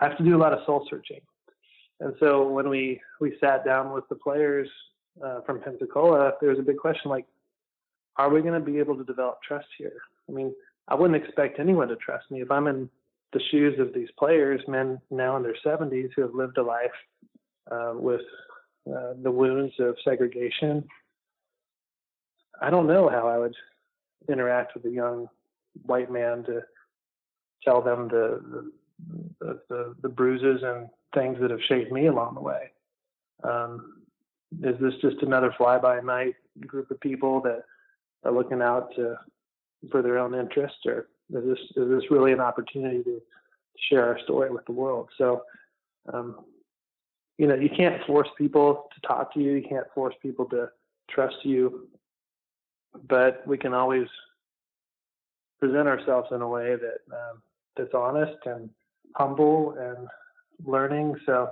I 0.00 0.08
have 0.08 0.18
to 0.18 0.24
do 0.24 0.36
a 0.36 0.38
lot 0.38 0.52
of 0.52 0.60
soul 0.66 0.86
searching, 0.90 1.20
and 2.00 2.14
so 2.18 2.48
when 2.48 2.68
we 2.68 3.00
we 3.20 3.36
sat 3.40 3.64
down 3.64 3.92
with 3.92 4.04
the 4.08 4.16
players 4.16 4.68
uh, 5.24 5.40
from 5.46 5.60
Pensacola, 5.60 6.32
there 6.40 6.50
was 6.50 6.58
a 6.58 6.62
big 6.62 6.78
question 6.78 7.10
like, 7.10 7.26
are 8.16 8.30
we 8.30 8.42
going 8.42 8.54
to 8.54 8.60
be 8.60 8.78
able 8.78 8.96
to 8.96 9.04
develop 9.04 9.38
trust 9.42 9.68
here? 9.78 10.02
I 10.28 10.32
mean, 10.32 10.54
I 10.88 10.94
wouldn't 10.94 11.22
expect 11.22 11.60
anyone 11.60 11.88
to 11.88 11.96
trust 11.96 12.30
me 12.30 12.42
if 12.42 12.50
I'm 12.50 12.66
in 12.66 12.88
the 13.32 13.40
shoes 13.50 13.78
of 13.80 13.92
these 13.92 14.08
players, 14.18 14.60
men 14.68 15.00
now 15.10 15.36
in 15.36 15.42
their 15.42 15.56
70s 15.64 16.10
who 16.14 16.22
have 16.22 16.34
lived 16.34 16.58
a 16.58 16.62
life 16.62 16.90
uh, 17.70 17.92
with 17.94 18.20
uh, 18.88 19.14
the 19.22 19.30
wounds 19.30 19.72
of 19.80 19.96
segregation. 20.04 20.84
I 22.60 22.70
don't 22.70 22.86
know 22.86 23.08
how 23.08 23.26
I 23.26 23.38
would 23.38 23.54
interact 24.28 24.74
with 24.74 24.84
a 24.84 24.90
young 24.90 25.28
white 25.84 26.10
man 26.10 26.44
to 26.44 26.62
tell 27.64 27.82
them 27.82 28.08
the 28.08 28.70
the, 29.40 29.60
the, 29.68 29.94
the 30.02 30.08
bruises 30.08 30.62
and 30.62 30.88
things 31.14 31.38
that 31.40 31.50
have 31.50 31.60
shaped 31.68 31.90
me 31.90 32.06
along 32.06 32.34
the 32.34 32.40
way. 32.40 32.70
Um, 33.42 34.04
is 34.62 34.78
this 34.80 34.94
just 35.02 35.22
another 35.22 35.52
fly 35.56 35.78
by 35.78 36.00
night 36.00 36.36
group 36.60 36.90
of 36.90 37.00
people 37.00 37.40
that 37.42 37.64
are 38.24 38.32
looking 38.32 38.62
out 38.62 38.94
to 38.94 39.16
for 39.90 40.02
their 40.02 40.18
own 40.18 40.34
interest, 40.34 40.76
or 40.86 41.08
is 41.32 41.44
this 41.44 41.58
is 41.76 41.88
this 41.88 42.10
really 42.10 42.32
an 42.32 42.40
opportunity 42.40 43.02
to 43.04 43.20
share 43.88 44.06
our 44.06 44.18
story 44.24 44.50
with 44.50 44.64
the 44.66 44.72
world? 44.72 45.08
So, 45.18 45.42
um, 46.12 46.40
you 47.38 47.46
know, 47.46 47.54
you 47.54 47.70
can't 47.74 48.04
force 48.06 48.28
people 48.36 48.88
to 48.94 49.06
talk 49.06 49.32
to 49.34 49.40
you. 49.40 49.52
You 49.52 49.66
can't 49.68 49.86
force 49.94 50.14
people 50.22 50.44
to 50.46 50.68
trust 51.10 51.36
you, 51.42 51.88
but 53.08 53.46
we 53.46 53.58
can 53.58 53.74
always 53.74 54.06
present 55.60 55.88
ourselves 55.88 56.28
in 56.30 56.42
a 56.42 56.48
way 56.48 56.76
that 56.76 57.16
um, 57.16 57.42
that's 57.76 57.94
honest 57.94 58.38
and 58.46 58.70
humble 59.16 59.76
and 59.78 60.08
learning. 60.64 61.14
So 61.26 61.50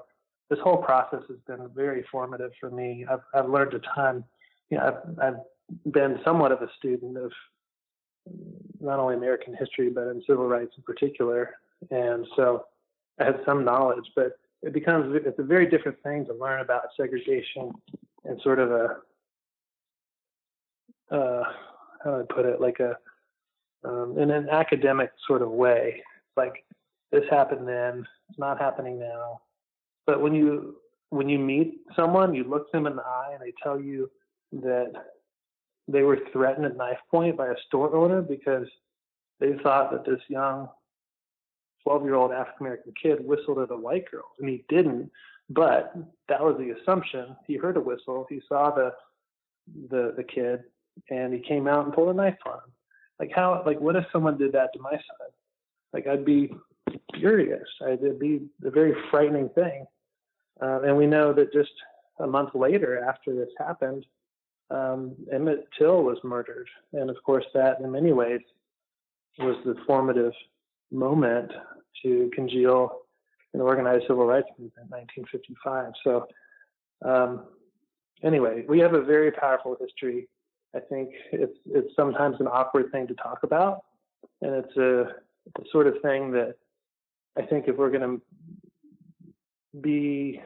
this 0.50 0.58
whole 0.62 0.78
process 0.78 1.22
has 1.28 1.38
been 1.46 1.68
very 1.74 2.04
formative 2.10 2.52
for 2.60 2.70
me. 2.70 3.06
I've 3.10 3.22
I've 3.34 3.48
learned 3.48 3.74
a 3.74 3.80
ton. 3.94 4.24
You 4.70 4.78
know, 4.78 4.86
I've 4.86 5.18
I've 5.18 5.92
been 5.92 6.20
somewhat 6.24 6.52
of 6.52 6.62
a 6.62 6.68
student 6.78 7.16
of 7.16 7.32
not 8.80 8.98
only 8.98 9.14
American 9.14 9.54
history 9.54 9.90
but 9.90 10.08
in 10.08 10.22
civil 10.26 10.46
rights 10.46 10.72
in 10.76 10.82
particular, 10.82 11.56
and 11.90 12.26
so 12.36 12.66
I 13.20 13.24
had 13.24 13.40
some 13.46 13.64
knowledge. 13.64 14.04
But 14.14 14.38
it 14.62 14.72
becomes 14.72 15.14
it's 15.24 15.38
a 15.38 15.44
very 15.44 15.66
different 15.66 16.02
thing 16.02 16.26
to 16.26 16.34
learn 16.34 16.60
about 16.60 16.82
segregation 16.96 17.72
and 18.24 18.40
sort 18.42 18.58
of 18.58 18.70
a 18.70 18.96
uh, 21.14 21.44
how 22.02 22.10
do 22.10 22.20
I 22.20 22.34
put 22.34 22.46
it 22.46 22.60
like 22.60 22.80
a 22.80 22.96
um, 23.84 24.16
in 24.18 24.30
an 24.30 24.48
academic 24.48 25.10
sort 25.26 25.42
of 25.42 25.50
way. 25.50 26.02
Like 26.36 26.64
this 27.10 27.24
happened 27.30 27.66
then, 27.66 28.06
it's 28.30 28.38
not 28.38 28.60
happening 28.60 28.98
now. 28.98 29.40
But 30.06 30.20
when 30.20 30.34
you 30.34 30.76
when 31.10 31.28
you 31.28 31.38
meet 31.38 31.80
someone, 31.94 32.34
you 32.34 32.44
look 32.44 32.72
them 32.72 32.86
in 32.86 32.96
the 32.96 33.02
eye 33.02 33.30
and 33.32 33.42
they 33.42 33.52
tell 33.62 33.78
you 33.80 34.10
that 34.52 34.92
they 35.88 36.02
were 36.02 36.18
threatened 36.32 36.66
at 36.66 36.76
knife 36.76 36.98
point 37.10 37.36
by 37.36 37.48
a 37.48 37.56
store 37.66 37.94
owner 37.94 38.22
because 38.22 38.66
they 39.40 39.54
thought 39.62 39.90
that 39.90 40.04
this 40.04 40.20
young 40.28 40.68
12 41.82 42.04
year 42.04 42.14
old 42.14 42.32
African 42.32 42.66
American 42.66 42.94
kid 43.00 43.26
whistled 43.26 43.58
at 43.58 43.70
a 43.70 43.76
white 43.76 44.10
girl, 44.10 44.30
and 44.38 44.48
he 44.48 44.64
didn't. 44.68 45.10
But 45.50 45.94
that 46.28 46.40
was 46.40 46.56
the 46.58 46.70
assumption. 46.70 47.36
He 47.46 47.56
heard 47.56 47.76
a 47.76 47.80
whistle, 47.80 48.26
he 48.28 48.40
saw 48.48 48.70
the 48.70 48.92
the 49.90 50.14
the 50.16 50.24
kid, 50.24 50.64
and 51.10 51.32
he 51.32 51.40
came 51.40 51.66
out 51.66 51.84
and 51.84 51.94
pulled 51.94 52.10
a 52.10 52.14
knife 52.14 52.38
on 52.46 52.54
him. 52.54 52.72
Like 53.18 53.32
how? 53.34 53.62
Like 53.66 53.80
what 53.80 53.96
if 53.96 54.04
someone 54.12 54.38
did 54.38 54.52
that 54.52 54.72
to 54.74 54.80
my 54.80 54.92
son? 54.92 55.28
Like 55.92 56.06
I'd 56.06 56.24
be 56.24 56.54
furious. 57.14 57.68
It'd 57.80 58.18
be 58.18 58.42
a 58.64 58.70
very 58.70 58.94
frightening 59.10 59.48
thing. 59.50 59.86
Uh, 60.60 60.82
and 60.82 60.96
we 60.96 61.06
know 61.06 61.32
that 61.32 61.52
just 61.52 61.72
a 62.20 62.26
month 62.26 62.54
later, 62.54 63.02
after 63.04 63.34
this 63.34 63.48
happened, 63.58 64.04
um, 64.72 65.14
Emmett 65.32 65.68
Till 65.78 66.02
was 66.02 66.18
murdered, 66.24 66.68
and 66.92 67.10
of 67.10 67.16
course 67.24 67.44
that 67.54 67.80
in 67.80 67.90
many 67.90 68.12
ways 68.12 68.40
was 69.38 69.56
the 69.64 69.74
formative 69.86 70.32
moment 70.90 71.50
to 72.02 72.30
congeal 72.34 73.00
an 73.54 73.60
organized 73.60 74.04
civil 74.08 74.26
rights 74.26 74.48
movement 74.58 74.88
in 74.90 75.24
1955. 75.24 75.92
So 76.04 76.26
um, 77.04 77.44
anyway, 78.22 78.64
we 78.68 78.78
have 78.80 78.94
a 78.94 79.02
very 79.02 79.30
powerful 79.30 79.76
history. 79.80 80.28
I 80.74 80.80
think 80.80 81.10
it's 81.32 81.58
it's 81.66 81.94
sometimes 81.94 82.36
an 82.40 82.46
awkward 82.46 82.90
thing 82.92 83.06
to 83.08 83.14
talk 83.14 83.40
about, 83.42 83.82
and 84.40 84.54
it's 84.54 84.76
a 84.76 85.14
the 85.56 85.64
sort 85.70 85.86
of 85.86 85.94
thing 86.02 86.30
that 86.32 86.54
I 87.36 87.42
think 87.42 87.66
if 87.68 87.76
we're 87.76 87.90
going 87.90 88.20
to 88.20 89.80
be 89.80 90.40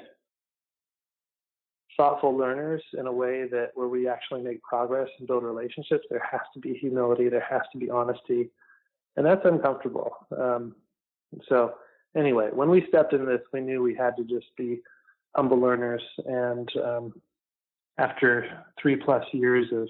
thoughtful 1.96 2.36
learners 2.36 2.82
in 2.98 3.06
a 3.06 3.12
way 3.12 3.48
that 3.48 3.70
where 3.74 3.88
we 3.88 4.08
actually 4.08 4.42
make 4.42 4.62
progress 4.62 5.08
and 5.18 5.26
build 5.26 5.44
relationships, 5.44 6.04
there 6.10 6.26
has 6.30 6.42
to 6.54 6.60
be 6.60 6.74
humility, 6.74 7.28
there 7.28 7.46
has 7.48 7.62
to 7.72 7.78
be 7.78 7.90
honesty, 7.90 8.50
and 9.16 9.24
that's 9.24 9.44
uncomfortable. 9.44 10.16
Um, 10.36 10.74
so 11.48 11.74
anyway, 12.16 12.48
when 12.52 12.68
we 12.70 12.86
stepped 12.88 13.12
into 13.12 13.26
this, 13.26 13.40
we 13.52 13.60
knew 13.60 13.82
we 13.82 13.94
had 13.94 14.16
to 14.16 14.24
just 14.24 14.46
be 14.56 14.80
humble 15.34 15.58
learners, 15.58 16.02
and 16.26 16.68
um, 16.84 17.12
after 17.98 18.64
three 18.80 18.96
plus 18.96 19.24
years 19.32 19.66
of 19.72 19.88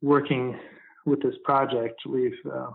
working 0.00 0.58
with 1.04 1.22
this 1.22 1.34
project, 1.44 2.00
we've 2.08 2.38
uh, 2.50 2.70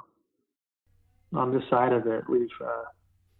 on 1.33 1.53
this 1.53 1.63
side 1.69 1.93
of 1.93 2.07
it, 2.07 2.23
we've 2.29 2.47
uh, 2.63 2.85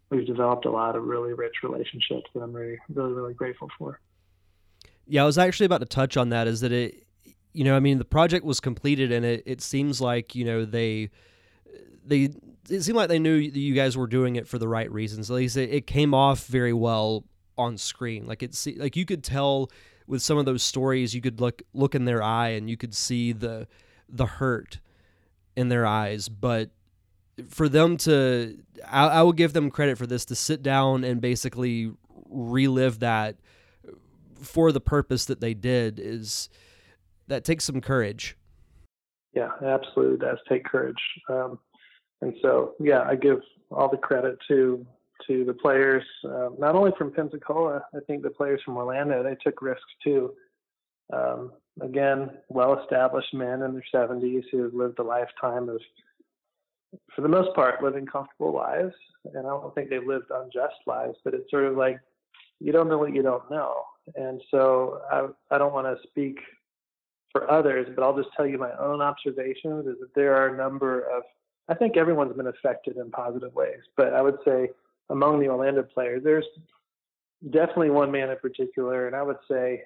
we've 0.09 0.25
developed 0.25 0.65
a 0.65 0.71
lot 0.71 0.95
of 0.95 1.03
really 1.03 1.33
rich 1.33 1.55
relationships 1.63 2.29
that 2.33 2.41
I'm 2.41 2.53
really 2.53 2.77
really 2.93 3.13
really 3.13 3.33
grateful 3.33 3.69
for. 3.77 3.99
Yeah, 5.07 5.23
I 5.23 5.25
was 5.25 5.37
actually 5.37 5.65
about 5.65 5.79
to 5.79 5.85
touch 5.85 6.17
on 6.17 6.29
that. 6.29 6.47
Is 6.47 6.61
that 6.61 6.71
it? 6.71 7.03
You 7.53 7.63
know, 7.63 7.75
I 7.75 7.79
mean, 7.79 7.97
the 7.97 8.05
project 8.05 8.45
was 8.45 8.59
completed, 8.59 9.11
and 9.11 9.25
it 9.25 9.43
it 9.45 9.61
seems 9.61 10.01
like 10.01 10.35
you 10.35 10.45
know 10.45 10.65
they 10.65 11.09
they 12.05 12.29
it 12.69 12.81
seemed 12.81 12.97
like 12.97 13.09
they 13.09 13.19
knew 13.19 13.49
that 13.49 13.59
you 13.59 13.73
guys 13.73 13.97
were 13.97 14.07
doing 14.07 14.35
it 14.35 14.47
for 14.47 14.57
the 14.57 14.67
right 14.67 14.91
reasons. 14.91 15.29
At 15.29 15.35
least 15.35 15.57
it, 15.57 15.69
it 15.71 15.87
came 15.87 16.13
off 16.13 16.45
very 16.47 16.73
well 16.73 17.23
on 17.57 17.77
screen. 17.77 18.27
Like 18.27 18.43
it's 18.43 18.67
like 18.77 18.95
you 18.95 19.05
could 19.05 19.23
tell 19.23 19.71
with 20.05 20.21
some 20.21 20.37
of 20.37 20.45
those 20.45 20.63
stories, 20.63 21.13
you 21.13 21.21
could 21.21 21.39
look 21.39 21.61
look 21.73 21.95
in 21.95 22.05
their 22.05 22.21
eye 22.21 22.49
and 22.49 22.69
you 22.69 22.77
could 22.77 22.95
see 22.95 23.31
the 23.31 23.67
the 24.09 24.25
hurt 24.25 24.79
in 25.55 25.69
their 25.69 25.85
eyes, 25.85 26.29
but 26.29 26.69
for 27.49 27.69
them 27.69 27.97
to 27.97 28.57
I, 28.87 29.07
I 29.07 29.21
will 29.21 29.33
give 29.33 29.53
them 29.53 29.69
credit 29.69 29.97
for 29.97 30.07
this 30.07 30.25
to 30.25 30.35
sit 30.35 30.63
down 30.63 31.03
and 31.03 31.21
basically 31.21 31.91
relive 32.29 32.99
that 32.99 33.37
for 34.41 34.71
the 34.71 34.79
purpose 34.79 35.25
that 35.25 35.41
they 35.41 35.53
did 35.53 35.99
is 35.99 36.49
that 37.27 37.43
takes 37.43 37.63
some 37.65 37.81
courage 37.81 38.35
yeah 39.33 39.49
absolutely 39.65 40.17
does 40.17 40.37
take 40.47 40.63
courage 40.65 40.95
um, 41.29 41.59
and 42.21 42.33
so 42.41 42.73
yeah 42.79 43.01
i 43.01 43.15
give 43.15 43.39
all 43.71 43.89
the 43.89 43.97
credit 43.97 44.37
to 44.47 44.85
to 45.25 45.43
the 45.45 45.53
players 45.53 46.03
uh, 46.25 46.49
not 46.57 46.75
only 46.75 46.91
from 46.97 47.11
pensacola 47.11 47.81
i 47.95 47.99
think 48.07 48.23
the 48.23 48.29
players 48.29 48.61
from 48.63 48.77
orlando 48.77 49.23
they 49.23 49.35
took 49.43 49.61
risks 49.61 49.83
too 50.03 50.33
um, 51.13 51.51
again 51.81 52.29
well 52.49 52.79
established 52.81 53.33
men 53.33 53.61
in 53.61 53.73
their 53.73 53.85
70s 53.93 54.43
who 54.51 54.63
have 54.63 54.73
lived 54.73 54.99
a 54.99 55.03
lifetime 55.03 55.69
of 55.69 55.79
for 57.15 57.21
the 57.21 57.27
most 57.27 57.53
part, 57.55 57.83
living 57.83 58.05
comfortable 58.05 58.53
lives. 58.53 58.93
And 59.33 59.45
I 59.45 59.49
don't 59.49 59.73
think 59.75 59.89
they've 59.89 60.05
lived 60.05 60.31
unjust 60.33 60.75
lives, 60.85 61.17
but 61.23 61.33
it's 61.33 61.49
sort 61.49 61.65
of 61.65 61.75
like 61.75 61.99
you 62.59 62.71
don't 62.71 62.89
know 62.89 62.97
what 62.97 63.13
you 63.13 63.21
don't 63.21 63.49
know. 63.51 63.83
And 64.15 64.41
so 64.51 65.01
I, 65.11 65.27
I 65.53 65.57
don't 65.57 65.73
want 65.73 65.87
to 65.87 66.07
speak 66.07 66.39
for 67.31 67.49
others, 67.51 67.87
but 67.95 68.03
I'll 68.03 68.15
just 68.15 68.29
tell 68.35 68.47
you 68.47 68.57
my 68.57 68.71
own 68.79 69.01
observations 69.01 69.85
is 69.85 69.95
that 69.99 70.13
there 70.15 70.35
are 70.35 70.53
a 70.53 70.57
number 70.57 71.01
of, 71.01 71.23
I 71.67 71.73
think 71.73 71.97
everyone's 71.97 72.35
been 72.35 72.47
affected 72.47 72.97
in 72.97 73.11
positive 73.11 73.53
ways, 73.53 73.81
but 73.97 74.13
I 74.13 74.21
would 74.21 74.37
say 74.45 74.69
among 75.09 75.39
the 75.39 75.49
Orlando 75.49 75.83
players, 75.83 76.23
there's 76.23 76.45
definitely 77.49 77.89
one 77.89 78.11
man 78.11 78.29
in 78.29 78.37
particular, 78.37 79.07
and 79.07 79.15
I 79.15 79.23
would 79.23 79.37
say 79.49 79.83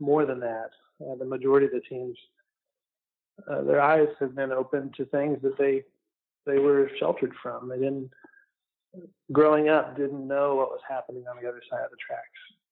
more 0.00 0.24
than 0.24 0.40
that. 0.40 0.70
Uh, 1.00 1.16
the 1.16 1.24
majority 1.24 1.66
of 1.66 1.72
the 1.72 1.80
teams, 1.80 2.16
uh, 3.50 3.62
their 3.62 3.80
eyes 3.80 4.08
have 4.20 4.34
been 4.34 4.52
open 4.52 4.92
to 4.96 5.04
things 5.06 5.38
that 5.42 5.58
they 5.58 5.82
they 6.46 6.58
were 6.58 6.90
sheltered 6.98 7.32
from. 7.42 7.68
They 7.68 7.78
didn't 7.78 8.10
growing 9.32 9.68
up 9.68 9.96
didn't 9.96 10.26
know 10.26 10.54
what 10.54 10.70
was 10.70 10.80
happening 10.88 11.24
on 11.28 11.42
the 11.42 11.48
other 11.48 11.62
side 11.70 11.84
of 11.84 11.90
the 11.90 11.96
tracks. 11.96 12.28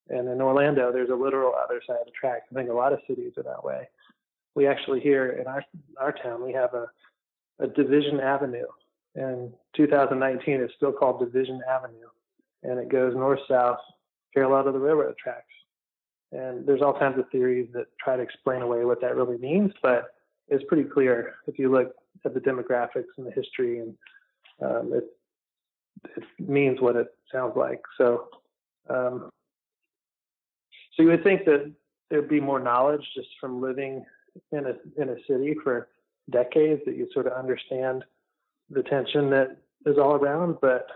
And 0.08 0.28
in 0.28 0.40
Orlando, 0.40 0.92
there's 0.92 1.10
a 1.10 1.14
literal 1.14 1.54
other 1.54 1.80
side 1.86 2.00
of 2.00 2.06
the 2.06 2.12
tracks. 2.12 2.46
I 2.50 2.54
think 2.54 2.70
a 2.70 2.74
lot 2.74 2.92
of 2.92 3.00
cities 3.06 3.32
are 3.36 3.42
that 3.44 3.64
way. 3.64 3.88
We 4.54 4.66
actually 4.66 5.00
here 5.00 5.38
in 5.40 5.46
our 5.46 5.64
our 5.98 6.12
town 6.12 6.44
we 6.44 6.52
have 6.52 6.74
a 6.74 6.86
a 7.58 7.66
Division 7.68 8.20
Avenue, 8.20 8.66
and 9.14 9.52
2019 9.76 10.60
is 10.60 10.70
still 10.76 10.92
called 10.92 11.20
Division 11.20 11.60
Avenue, 11.68 12.08
and 12.62 12.78
it 12.78 12.88
goes 12.88 13.14
north 13.14 13.40
south 13.48 13.78
parallel 14.34 14.64
to 14.64 14.72
the 14.72 14.78
railroad 14.78 15.16
tracks. 15.16 15.46
And 16.32 16.66
there's 16.66 16.80
all 16.80 16.98
kinds 16.98 17.18
of 17.18 17.28
theories 17.30 17.68
that 17.74 17.86
try 18.02 18.16
to 18.16 18.22
explain 18.22 18.62
away 18.62 18.84
what 18.84 19.00
that 19.02 19.16
really 19.16 19.36
means, 19.36 19.72
but 19.82 20.14
it's 20.48 20.64
pretty 20.64 20.84
clear 20.84 21.34
if 21.46 21.58
you 21.58 21.70
look 21.70 21.94
at 22.24 22.34
the 22.34 22.40
demographics 22.40 23.12
and 23.18 23.26
the 23.26 23.30
history, 23.30 23.80
and 23.80 23.94
um, 24.62 24.92
it 24.92 25.04
it 26.16 26.24
means 26.38 26.80
what 26.80 26.96
it 26.96 27.08
sounds 27.30 27.54
like. 27.56 27.80
So, 27.96 28.28
um, 28.88 29.30
so 30.94 31.02
you 31.02 31.08
would 31.08 31.24
think 31.24 31.44
that 31.46 31.72
there'd 32.10 32.28
be 32.28 32.40
more 32.40 32.60
knowledge 32.60 33.06
just 33.14 33.28
from 33.40 33.60
living 33.60 34.04
in 34.52 34.66
a 34.66 35.00
in 35.00 35.10
a 35.10 35.16
city 35.28 35.54
for 35.62 35.88
decades 36.30 36.82
that 36.86 36.96
you 36.96 37.08
sort 37.12 37.26
of 37.26 37.32
understand 37.32 38.04
the 38.70 38.82
tension 38.82 39.30
that 39.30 39.56
is 39.86 39.98
all 39.98 40.14
around, 40.14 40.56
but 40.60 40.86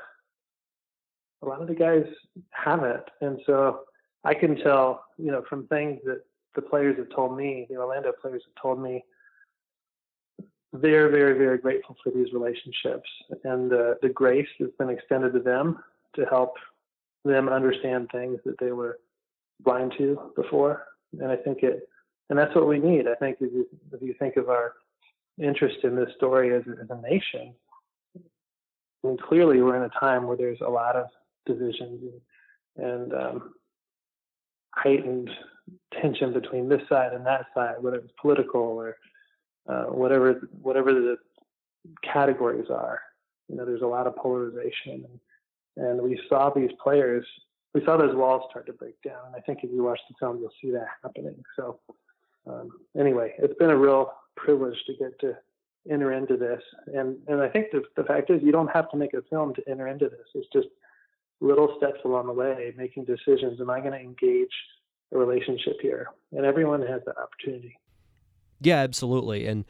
a 1.42 1.46
lot 1.46 1.60
of 1.60 1.68
the 1.68 1.74
guys 1.74 2.04
haven't, 2.50 3.04
and 3.20 3.38
so 3.44 3.80
I 4.24 4.34
can 4.34 4.56
tell, 4.56 5.04
you 5.18 5.30
know, 5.30 5.42
from 5.48 5.66
things 5.66 6.00
that 6.04 6.22
the 6.54 6.62
players 6.62 6.96
have 6.98 7.10
told 7.10 7.36
me, 7.36 7.66
the 7.68 7.76
Orlando 7.76 8.12
players 8.20 8.42
have 8.46 8.62
told 8.62 8.82
me 8.82 9.04
they're 10.72 11.10
very, 11.10 11.38
very 11.38 11.58
grateful 11.58 11.96
for 12.02 12.10
these 12.10 12.32
relationships 12.32 13.08
and 13.44 13.72
uh, 13.72 13.94
the 14.02 14.08
grace 14.08 14.48
that's 14.58 14.76
been 14.78 14.90
extended 14.90 15.32
to 15.32 15.40
them 15.40 15.78
to 16.14 16.24
help 16.26 16.54
them 17.24 17.48
understand 17.48 18.08
things 18.10 18.38
that 18.44 18.58
they 18.58 18.72
were 18.72 18.98
blind 19.60 19.94
to 19.98 20.32
before. 20.36 20.84
And 21.18 21.30
I 21.30 21.36
think 21.36 21.62
it, 21.62 21.88
and 22.28 22.38
that's 22.38 22.54
what 22.54 22.68
we 22.68 22.78
need. 22.78 23.06
I 23.06 23.14
think 23.14 23.38
if 23.40 23.52
you, 23.52 23.66
if 23.92 24.02
you 24.02 24.14
think 24.18 24.36
of 24.36 24.48
our 24.48 24.74
interest 25.38 25.78
in 25.84 25.96
this 25.96 26.08
story 26.16 26.54
as, 26.54 26.62
as 26.82 26.88
a 26.90 27.00
nation, 27.00 27.54
I 28.16 29.08
mean, 29.08 29.16
clearly 29.16 29.62
we're 29.62 29.76
in 29.76 29.90
a 29.90 30.00
time 30.00 30.26
where 30.26 30.36
there's 30.36 30.60
a 30.60 30.70
lot 30.70 30.96
of 30.96 31.06
divisions 31.46 32.02
and, 32.76 32.86
and 32.86 33.14
um, 33.14 33.54
heightened 34.74 35.30
tension 36.00 36.32
between 36.32 36.68
this 36.68 36.82
side 36.88 37.12
and 37.12 37.24
that 37.26 37.46
side, 37.54 37.76
whether 37.80 37.98
it's 37.98 38.12
political 38.20 38.60
or 38.60 38.96
uh, 39.68 39.84
whatever 39.84 40.48
whatever 40.62 40.92
the 40.92 41.16
categories 42.02 42.68
are. 42.70 43.00
You 43.48 43.56
know, 43.56 43.64
there's 43.64 43.82
a 43.82 43.86
lot 43.86 44.06
of 44.06 44.16
polarization, 44.16 45.04
and, 45.76 45.86
and 45.86 46.02
we 46.02 46.20
saw 46.28 46.50
these 46.50 46.70
players. 46.82 47.26
We 47.76 47.84
saw 47.84 47.98
those 47.98 48.16
walls 48.16 48.44
start 48.48 48.64
to 48.68 48.72
break 48.72 48.94
down, 49.02 49.18
and 49.26 49.36
I 49.36 49.40
think 49.40 49.58
if 49.62 49.70
you 49.70 49.82
watch 49.82 50.00
the 50.08 50.14
film, 50.18 50.38
you'll 50.40 50.48
see 50.62 50.70
that 50.70 50.86
happening. 51.02 51.36
So, 51.56 51.78
um, 52.46 52.70
anyway, 52.98 53.34
it's 53.38 53.52
been 53.58 53.68
a 53.68 53.76
real 53.76 54.12
privilege 54.34 54.78
to 54.86 54.94
get 54.94 55.20
to 55.20 55.36
enter 55.90 56.12
into 56.12 56.38
this, 56.38 56.62
and 56.94 57.18
and 57.28 57.42
I 57.42 57.50
think 57.50 57.66
the 57.72 57.82
the 57.94 58.04
fact 58.04 58.30
is, 58.30 58.42
you 58.42 58.50
don't 58.50 58.68
have 58.68 58.90
to 58.92 58.96
make 58.96 59.12
a 59.12 59.20
film 59.28 59.52
to 59.56 59.62
enter 59.68 59.88
into 59.88 60.08
this. 60.08 60.26
It's 60.34 60.48
just 60.54 60.68
little 61.42 61.74
steps 61.76 62.00
along 62.06 62.28
the 62.28 62.32
way, 62.32 62.72
making 62.78 63.04
decisions. 63.04 63.60
Am 63.60 63.68
I 63.68 63.80
going 63.80 63.92
to 63.92 64.00
engage 64.00 64.56
a 65.12 65.18
relationship 65.18 65.76
here? 65.82 66.06
And 66.32 66.46
everyone 66.46 66.80
has 66.80 67.02
that 67.04 67.16
opportunity. 67.18 67.78
Yeah, 68.58 68.78
absolutely. 68.78 69.46
And 69.46 69.66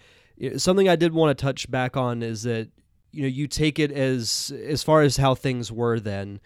something 0.59 0.88
I 0.88 0.95
did 0.95 1.12
want 1.12 1.37
to 1.37 1.42
touch 1.42 1.69
back 1.69 1.97
on 1.97 2.23
is 2.23 2.45
that 2.45 2.69
you 3.11 3.23
know 3.23 3.29
you 3.29 3.49
take 3.49 3.81
it 3.81 3.90
as 3.90 4.53
as 4.64 4.85
far 4.85 5.03
as 5.03 5.16
how 5.16 5.35
things 5.35 5.73
were 5.73 5.99
then, 5.99 6.38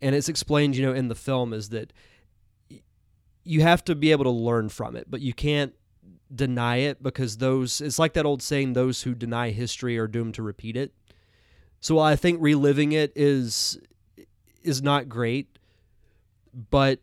and 0.00 0.14
it's 0.14 0.28
explained 0.28 0.76
you 0.76 0.84
know 0.84 0.92
in 0.92 1.08
the 1.08 1.14
film 1.14 1.52
is 1.52 1.68
that 1.70 1.92
you 3.44 3.62
have 3.62 3.84
to 3.84 3.94
be 3.94 4.12
able 4.12 4.24
to 4.24 4.30
learn 4.30 4.68
from 4.68 4.96
it, 4.96 5.10
but 5.10 5.20
you 5.20 5.32
can't 5.32 5.74
deny 6.32 6.76
it 6.76 7.02
because 7.02 7.38
those 7.38 7.80
it's 7.80 7.98
like 7.98 8.12
that 8.12 8.24
old 8.24 8.42
saying 8.42 8.72
those 8.72 9.02
who 9.02 9.14
deny 9.14 9.50
history 9.50 9.98
are 9.98 10.06
doomed 10.06 10.34
to 10.34 10.42
repeat 10.42 10.76
it. 10.76 10.92
So 11.80 11.98
I 11.98 12.16
think 12.16 12.38
reliving 12.40 12.92
it 12.92 13.12
is 13.16 13.80
is 14.62 14.82
not 14.82 15.08
great, 15.08 15.58
but 16.70 17.00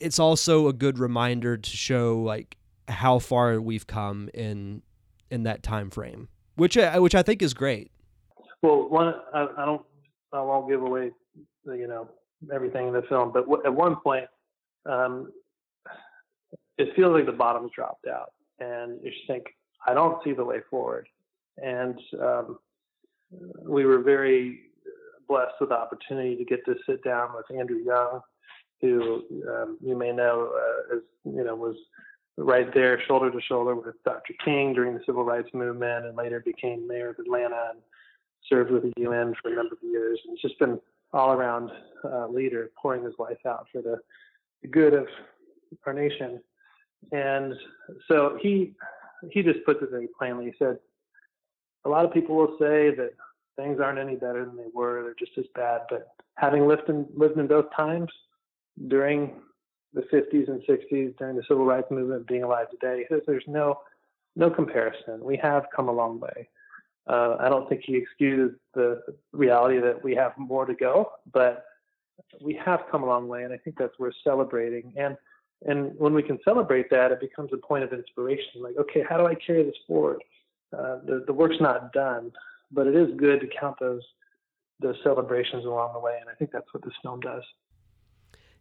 it's 0.00 0.18
also 0.18 0.68
a 0.68 0.72
good 0.72 0.98
reminder 0.98 1.56
to 1.56 1.70
show 1.70 2.18
like 2.18 2.56
how 2.88 3.18
far 3.18 3.60
we've 3.60 3.86
come 3.86 4.28
in 4.34 4.82
in 5.30 5.44
that 5.44 5.62
time 5.62 5.90
frame, 5.90 6.28
which 6.56 6.76
I, 6.76 6.98
which 6.98 7.14
I 7.14 7.22
think 7.22 7.42
is 7.42 7.54
great. 7.54 7.90
Well, 8.62 8.88
one 8.88 9.14
I, 9.32 9.46
I 9.56 9.64
don't 9.64 9.82
I 10.32 10.40
won't 10.40 10.68
give 10.68 10.82
away 10.82 11.12
you 11.64 11.86
know 11.86 12.08
everything 12.52 12.88
in 12.88 12.94
the 12.94 13.02
film, 13.02 13.32
but 13.32 13.44
at 13.64 13.74
one 13.74 13.96
point, 13.96 14.26
um, 14.86 15.32
it 16.76 16.94
feels 16.94 17.12
like 17.12 17.26
the 17.26 17.32
bottom's 17.32 17.72
dropped 17.74 18.06
out, 18.06 18.32
and 18.60 18.98
you 19.02 19.10
just 19.10 19.26
think, 19.26 19.46
I 19.86 19.94
don't 19.94 20.22
see 20.22 20.32
the 20.32 20.44
way 20.44 20.58
forward. 20.70 21.08
And 21.56 21.98
um, 22.20 22.58
we 23.62 23.84
were 23.84 23.98
very 23.98 24.60
blessed 25.28 25.54
with 25.60 25.70
the 25.70 25.76
opportunity 25.76 26.36
to 26.36 26.44
get 26.44 26.64
to 26.64 26.76
sit 26.86 27.02
down 27.04 27.30
with 27.34 27.58
Andrew 27.58 27.78
Young, 27.78 28.20
who 28.80 29.24
um, 29.48 29.78
you 29.84 29.96
may 29.96 30.12
know 30.12 30.52
uh, 30.54 30.96
as 30.96 31.02
you 31.24 31.44
know 31.44 31.54
was 31.54 31.76
right 32.36 32.72
there 32.72 33.02
shoulder 33.06 33.30
to 33.30 33.40
shoulder 33.40 33.74
with 33.74 33.96
Dr. 34.04 34.34
King 34.44 34.72
during 34.72 34.94
the 34.94 35.02
civil 35.04 35.24
rights 35.24 35.48
movement, 35.52 36.06
and 36.06 36.16
later 36.16 36.40
became 36.40 36.86
mayor 36.86 37.10
of 37.10 37.18
Atlanta 37.18 37.70
and 37.70 37.80
served 38.48 38.70
with 38.70 38.82
the 38.82 38.92
UN 39.02 39.34
for 39.42 39.52
a 39.52 39.56
number 39.56 39.74
of 39.74 39.82
years. 39.82 40.20
And 40.24 40.34
it's 40.34 40.42
just 40.42 40.58
been 40.58 40.80
all 41.12 41.32
around 41.32 41.70
uh, 42.04 42.28
leader, 42.28 42.70
pouring 42.80 43.04
his 43.04 43.14
life 43.18 43.38
out 43.46 43.66
for 43.72 43.82
the, 43.82 43.98
the 44.62 44.68
good 44.68 44.94
of 44.94 45.06
our 45.86 45.92
nation. 45.92 46.40
And 47.12 47.54
so 48.08 48.38
he 48.40 48.74
he 49.30 49.42
just 49.42 49.64
puts 49.64 49.82
it 49.82 49.90
very 49.90 50.08
plainly. 50.18 50.46
He 50.46 50.52
said, 50.58 50.78
a 51.84 51.88
lot 51.88 52.04
of 52.04 52.12
people 52.12 52.36
will 52.36 52.56
say 52.58 52.94
that 52.94 53.12
things 53.56 53.80
aren't 53.80 53.98
any 53.98 54.14
better 54.14 54.44
than 54.44 54.56
they 54.56 54.70
were; 54.74 55.02
they're 55.02 55.14
just 55.18 55.36
as 55.38 55.46
bad. 55.54 55.82
But 55.88 56.08
having 56.36 56.66
lived 56.66 56.88
in 56.88 57.06
lived 57.16 57.38
in 57.38 57.46
both 57.46 57.66
times, 57.74 58.10
during 58.88 59.34
the 59.94 60.02
50s 60.02 60.48
and 60.48 60.62
60s, 60.68 61.16
during 61.16 61.36
the 61.36 61.42
civil 61.48 61.64
rights 61.64 61.90
movement, 61.90 62.26
being 62.26 62.42
alive 62.42 62.68
today, 62.70 62.98
he 63.08 63.14
says 63.14 63.22
there's 63.26 63.44
no 63.46 63.78
no 64.36 64.50
comparison. 64.50 65.24
We 65.24 65.36
have 65.38 65.66
come 65.74 65.88
a 65.88 65.92
long 65.92 66.20
way. 66.20 66.48
Uh, 67.08 67.36
I 67.40 67.48
don't 67.48 67.68
think 67.68 67.82
he 67.84 67.96
excuses 67.96 68.56
the 68.74 69.02
reality 69.32 69.80
that 69.80 70.02
we 70.04 70.14
have 70.14 70.32
more 70.36 70.66
to 70.66 70.74
go, 70.74 71.12
but 71.32 71.64
we 72.40 72.54
have 72.64 72.80
come 72.90 73.02
a 73.02 73.06
long 73.06 73.28
way, 73.28 73.44
and 73.44 73.52
I 73.52 73.56
think 73.56 73.78
that's 73.78 73.98
worth 73.98 74.14
celebrating. 74.22 74.92
And 74.96 75.16
and 75.66 75.92
when 75.98 76.14
we 76.14 76.22
can 76.22 76.38
celebrate 76.44 76.88
that, 76.90 77.10
it 77.10 77.20
becomes 77.20 77.50
a 77.52 77.56
point 77.56 77.82
of 77.82 77.92
inspiration. 77.92 78.62
Like, 78.62 78.76
okay, 78.78 79.02
how 79.08 79.16
do 79.16 79.26
I 79.26 79.34
carry 79.34 79.64
this 79.64 79.74
forward? 79.86 80.22
Uh, 80.72 80.98
the 81.04 81.24
the 81.26 81.32
work's 81.32 81.60
not 81.60 81.92
done, 81.92 82.30
but 82.70 82.86
it 82.86 82.94
is 82.94 83.08
good 83.16 83.40
to 83.40 83.48
count 83.58 83.76
those 83.80 84.02
those 84.80 84.96
celebrations 85.02 85.64
along 85.64 85.94
the 85.94 86.00
way, 86.00 86.18
and 86.20 86.28
I 86.28 86.34
think 86.34 86.52
that's 86.52 86.72
what 86.72 86.84
this 86.84 86.94
film 87.02 87.20
does. 87.20 87.42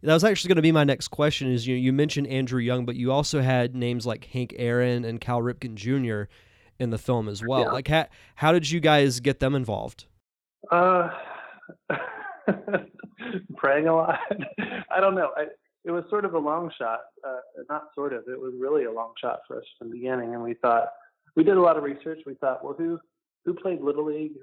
That 0.04 0.14
was 0.14 0.24
actually 0.24 0.50
going 0.50 0.58
to 0.58 0.62
be 0.62 0.72
my 0.72 0.84
next 0.84 1.10
question. 1.10 1.52
Is 1.52 1.68
you 1.68 1.76
you 1.76 1.92
mentioned 1.92 2.28
Andrew 2.28 2.62
Young, 2.62 2.86
but 2.86 2.96
you 2.96 3.12
also 3.12 3.42
had 3.42 3.76
names 3.76 4.06
like 4.06 4.26
Hank 4.26 4.56
Aaron 4.58 5.04
and 5.04 5.20
Cal 5.20 5.42
Ripken 5.42 5.76
Jr. 5.76 6.32
in 6.80 6.90
the 6.90 6.98
film 6.98 7.28
as 7.28 7.44
well. 7.44 7.62
Yeah. 7.62 7.72
Like 7.72 7.88
how 7.88 8.08
how 8.36 8.52
did 8.52 8.70
you 8.70 8.80
guys 8.80 9.20
get 9.20 9.40
them 9.40 9.56
involved? 9.56 10.06
Uh, 10.72 11.10
praying 13.56 13.88
a 13.88 13.96
lot. 13.96 14.20
I 14.92 15.00
don't 15.00 15.16
know. 15.16 15.32
I, 15.36 15.46
it 15.86 15.92
was 15.92 16.04
sort 16.10 16.26
of 16.26 16.34
a 16.34 16.40
long 16.40 16.72
shot. 16.78 17.00
Uh, 17.26 17.38
not 17.70 17.86
sort 17.96 18.14
of. 18.14 18.24
It 18.28 18.40
was 18.40 18.54
really 18.60 18.86
a 18.86 18.92
long 18.92 19.14
shot 19.22 19.40
for 19.48 19.58
us 19.58 19.64
from 19.78 19.90
the 19.90 19.96
beginning, 19.96 20.34
and 20.34 20.44
we 20.44 20.54
thought 20.56 20.90
we 21.36 21.44
did 21.44 21.58
a 21.58 21.62
lot 21.62 21.78
of 21.78 21.84
research. 21.84 22.20
We 22.26 22.36
thought, 22.36 22.64
well, 22.64 22.76
who 22.78 23.00
who 23.46 23.54
played 23.54 23.82
little 23.82 24.06
league? 24.06 24.34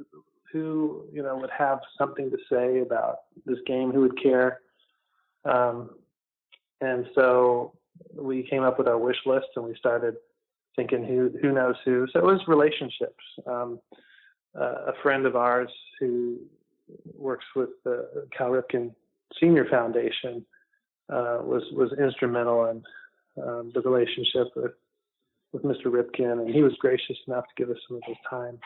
Who 0.53 1.05
you 1.13 1.23
know 1.23 1.37
would 1.37 1.51
have 1.57 1.81
something 1.99 2.31
to 2.31 2.39
say 2.51 2.81
about 2.81 3.19
this 3.45 3.59
game? 3.67 3.93
Who 3.93 4.01
would 4.01 4.23
care? 4.23 4.61
Um, 5.45 5.91
and 6.81 7.07
so 7.15 7.75
we 8.15 8.47
came 8.49 8.63
up 8.63 8.79
with 8.79 8.89
our 8.89 8.99
wish 8.99 9.19
list, 9.27 9.49
and 9.57 9.65
we 9.65 9.75
started 9.77 10.15
thinking 10.77 11.05
who 11.05 11.31
who 11.41 11.53
knows 11.53 11.77
who. 11.85 12.07
So 12.13 12.19
it 12.19 12.25
was 12.25 12.41
relationships. 12.47 13.25
Um, 13.47 13.81
uh, 14.59 14.87
a 14.87 14.93
friend 15.03 15.27
of 15.27 15.37
ours 15.37 15.71
who 15.99 16.39
works 17.17 17.45
with 17.57 17.71
the 17.85 18.27
Cal 18.37 18.51
Ripken 18.51 18.95
Senior 19.41 19.67
Foundation 19.69 20.45
uh, 21.09 21.39
was 21.43 21.63
was 21.73 21.93
instrumental 21.99 22.67
in 22.67 22.83
um, 23.43 23.73
the 23.75 23.81
relationship 23.81 24.49
with 24.57 24.73
with 25.53 25.63
Mr. 25.63 25.87
Ripken, 25.87 26.41
and 26.41 26.53
he 26.53 26.63
was 26.63 26.73
gracious 26.81 27.17
enough 27.29 27.45
to 27.45 27.55
give 27.57 27.71
us 27.71 27.81
some 27.87 27.99
of 27.99 28.03
his 28.07 28.17
time. 28.29 28.59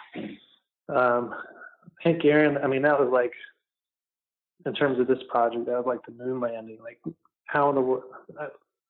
Um, 0.89 1.35
Hank 2.01 2.25
Aaron, 2.25 2.57
I 2.59 2.67
mean, 2.67 2.83
that 2.83 2.99
was 2.99 3.11
like, 3.13 3.33
in 4.65 4.73
terms 4.73 4.99
of 4.99 5.07
this 5.07 5.19
project, 5.29 5.67
that 5.67 5.73
was 5.73 5.85
like 5.87 6.01
the 6.07 6.25
moon 6.25 6.41
landing. 6.41 6.79
Like, 6.83 6.99
how 7.45 7.69
in 7.69 7.75
the 7.75 7.81
world? 7.83 8.05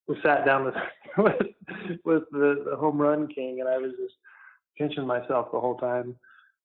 We 0.08 0.16
sat 0.22 0.44
down 0.44 0.64
with 0.64 0.74
with, 1.18 2.00
with 2.04 2.22
the, 2.32 2.64
the 2.70 2.76
home 2.76 3.00
run 3.00 3.28
king, 3.28 3.60
and 3.60 3.68
I 3.68 3.78
was 3.78 3.92
just 4.00 4.14
pinching 4.76 5.06
myself 5.06 5.48
the 5.52 5.60
whole 5.60 5.76
time. 5.76 6.16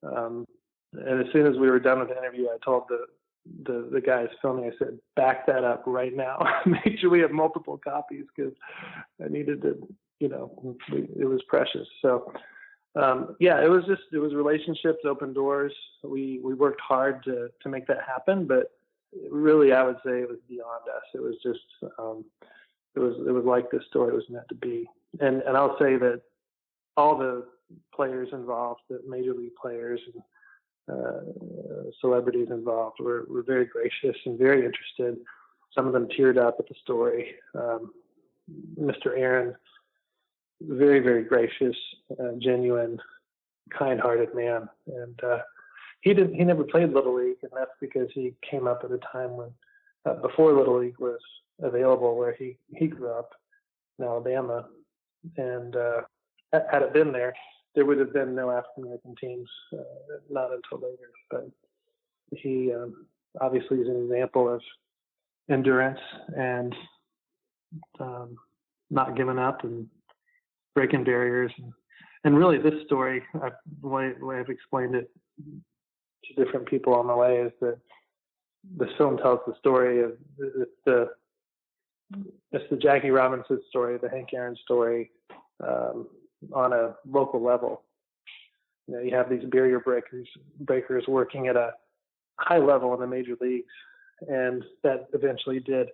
Um, 0.04 0.46
and 0.94 1.26
as 1.26 1.32
soon 1.34 1.48
as 1.48 1.58
we 1.58 1.70
were 1.70 1.80
done 1.80 2.00
with 2.00 2.10
the 2.10 2.18
interview, 2.18 2.48
I 2.48 2.58
told 2.64 2.84
the 2.90 3.06
the 3.66 3.90
the 3.92 4.02
guys 4.02 4.28
filming, 4.42 4.66
I 4.66 4.72
said, 4.78 5.00
back 5.16 5.46
that 5.48 5.64
up 5.64 5.84
right 5.86 6.16
now. 6.16 6.46
Make 6.66 7.00
sure 7.00 7.10
we 7.10 7.20
have 7.20 7.32
multiple 7.32 7.80
copies 7.84 8.26
because 8.36 8.54
I 9.24 9.28
needed 9.28 9.62
to, 9.64 9.88
you 10.20 10.30
know, 10.30 10.78
it 10.92 11.28
was 11.28 11.42
precious. 11.48 11.88
So 12.02 12.32
um, 12.96 13.36
yeah, 13.40 13.64
it 13.64 13.70
was 13.70 13.84
just 13.86 14.04
it 14.12 14.20
was 14.20 14.34
relationships, 14.34 15.00
open 15.06 15.34
doors. 15.34 15.74
We 16.04 16.40
we 16.44 16.54
worked 16.54 16.82
hard 16.82 17.24
to 17.24 17.50
to 17.62 17.70
make 17.70 17.88
that 17.88 18.04
happen, 18.06 18.46
but 18.46 18.72
really, 19.32 19.74
I 19.74 19.84
would 19.84 19.98
say 20.06 20.22
it 20.22 20.30
was 20.30 20.40
beyond 20.48 20.84
us. 20.96 21.04
It 21.14 21.22
was 21.22 21.36
just 21.44 21.92
um, 21.98 22.24
it 22.96 23.00
was 23.00 23.16
it 23.28 23.32
was 23.32 23.46
like 23.46 23.70
this 23.72 23.84
story 23.90 24.14
was 24.14 24.30
meant 24.30 24.48
to 24.50 24.56
be. 24.56 24.88
And 25.20 25.42
and 25.42 25.58
I'll 25.58 25.78
say 25.80 25.98
that 25.98 26.22
all 26.98 27.18
the 27.18 27.46
players 27.94 28.30
involved, 28.32 28.82
the 28.90 29.02
major 29.08 29.34
league 29.34 29.56
players 29.60 30.00
and 30.14 30.24
uh, 30.92 31.92
celebrities 32.02 32.50
involved 32.52 32.98
were, 33.00 33.26
were 33.30 33.44
very 33.44 33.66
gracious 33.66 34.20
and 34.26 34.38
very 34.38 34.66
interested. 34.66 35.18
Some 35.76 35.88
of 35.88 35.94
them 35.94 36.08
teared 36.08 36.38
up 36.38 36.58
at 36.60 36.68
the 36.68 36.76
story. 36.82 37.36
Um, 37.56 37.92
Mr. 38.80 39.18
Aaron, 39.18 39.56
very, 40.62 41.00
very 41.00 41.24
gracious, 41.24 41.76
uh, 42.20 42.34
genuine, 42.40 43.00
kind-hearted 43.78 44.36
man, 44.36 44.68
and 44.88 45.24
uh, 45.24 45.40
he 46.02 46.14
didn't. 46.14 46.36
He 46.36 46.44
never 46.44 46.66
played 46.66 46.92
little 46.92 47.16
league, 47.16 47.38
and 47.42 47.52
that's 47.56 47.72
because 47.80 48.10
he 48.14 48.34
came 48.50 48.68
up 48.68 48.82
at 48.84 48.92
a 48.92 49.00
time 49.12 49.38
when, 49.38 49.50
uh, 50.06 50.16
before 50.16 50.54
little 50.54 50.80
league 50.80 51.00
was 51.00 51.20
available, 51.62 52.16
where 52.18 52.34
he 52.34 52.58
he 52.76 52.88
grew 52.88 53.12
up 53.12 53.30
in 54.00 54.06
Alabama, 54.06 54.66
and 55.38 55.76
uh, 55.76 56.02
had 56.52 56.82
it 56.82 56.94
been 56.94 57.12
there, 57.12 57.34
there 57.76 57.86
would 57.86 58.00
have 58.00 58.14
been 58.14 58.36
no 58.36 58.52
African 58.52 58.84
American 58.84 59.16
teams, 59.20 59.50
uh, 59.74 59.84
not 60.30 60.52
until 60.52 60.88
later. 60.88 61.10
But 61.30 61.50
he 62.32 62.74
um, 62.74 63.06
obviously 63.42 63.80
is 63.80 63.88
an 63.88 64.04
example 64.04 64.54
of 64.54 64.62
endurance 65.50 66.00
and 66.36 66.76
um, 68.00 68.38
not 68.90 69.18
giving 69.18 69.40
up 69.40 69.64
and 69.64 69.88
breaking 70.76 71.04
barriers. 71.04 71.52
And, 71.58 71.74
and 72.24 72.38
really, 72.38 72.58
this 72.58 72.86
story, 72.86 73.24
I, 73.36 73.50
the, 73.82 73.88
way, 73.88 74.14
the 74.18 74.26
way 74.26 74.38
I've 74.38 74.50
explained 74.50 74.96
it 74.96 75.10
to 76.26 76.44
different 76.44 76.68
people 76.68 76.94
on 76.94 77.08
the 77.08 77.16
way, 77.16 77.38
is 77.38 77.52
that 77.62 77.78
the 78.78 78.88
film 78.98 79.18
tells 79.18 79.40
the 79.46 79.56
story 79.60 80.02
of 80.04 80.12
it's 80.38 80.72
the 80.86 81.10
it's 82.52 82.70
the 82.70 82.78
Jackie 82.78 83.10
Robinson 83.10 83.62
story, 83.70 83.98
the 83.98 84.10
Hank 84.10 84.30
Aaron 84.34 84.56
story, 84.64 85.12
um, 85.66 86.08
on 86.54 86.74
a 86.74 86.96
local 87.08 87.42
level. 87.42 87.84
You 88.88 88.96
know, 88.96 89.02
you 89.02 89.16
have 89.16 89.30
these 89.30 89.44
barrier 89.46 89.80
breakers 89.80 90.28
breakers 90.60 91.06
working 91.08 91.48
at 91.48 91.56
a 91.56 91.72
high 92.38 92.58
level 92.58 92.94
in 92.94 93.00
the 93.00 93.08
major 93.08 93.36
leagues, 93.40 93.72
and 94.28 94.64
that 94.84 95.08
eventually 95.14 95.60
did 95.60 95.90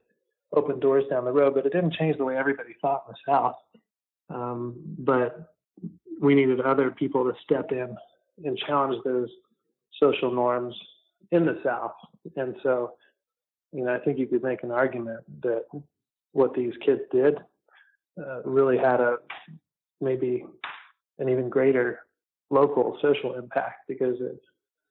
open 0.54 0.80
doors 0.80 1.06
down 1.10 1.26
the 1.26 1.32
road. 1.32 1.54
But 1.54 1.66
it 1.66 1.74
didn't 1.74 1.94
change 1.94 2.18
the 2.18 2.26
way 2.26 2.38
everybody 2.38 2.76
thought 2.82 3.04
in 3.08 3.14
the 3.14 3.32
South. 3.32 3.56
Um, 4.30 4.76
but 5.00 5.54
we 6.22 6.36
needed 6.36 6.62
other 6.62 6.92
people 6.92 7.24
to 7.24 7.34
step 7.44 7.72
in 7.72 7.96
and 8.44 8.58
challenge 8.58 9.02
those 9.04 9.30
social 10.00 10.32
norms 10.32 10.76
in 11.32 11.46
the 11.46 11.60
South. 11.64 11.94
And 12.36 12.56
so, 12.64 12.94
you 13.72 13.84
know, 13.86 13.94
I 13.94 14.00
think 14.00 14.18
you 14.18 14.28
could 14.28 14.44
make 14.44 14.64
an 14.64 14.72
argument 14.72 15.22
that 15.42 15.66
what 16.34 16.54
these 16.54 16.74
kids 16.86 17.02
did 17.12 17.38
uh, 18.20 18.42
really 18.44 18.78
had 18.78 19.00
a 19.00 19.18
maybe 20.02 20.46
an 21.20 21.30
even 21.30 21.50
greater 21.50 22.00
local 22.50 22.98
social 23.02 23.36
impact 23.36 23.88
because 23.88 24.16
it, 24.20 24.40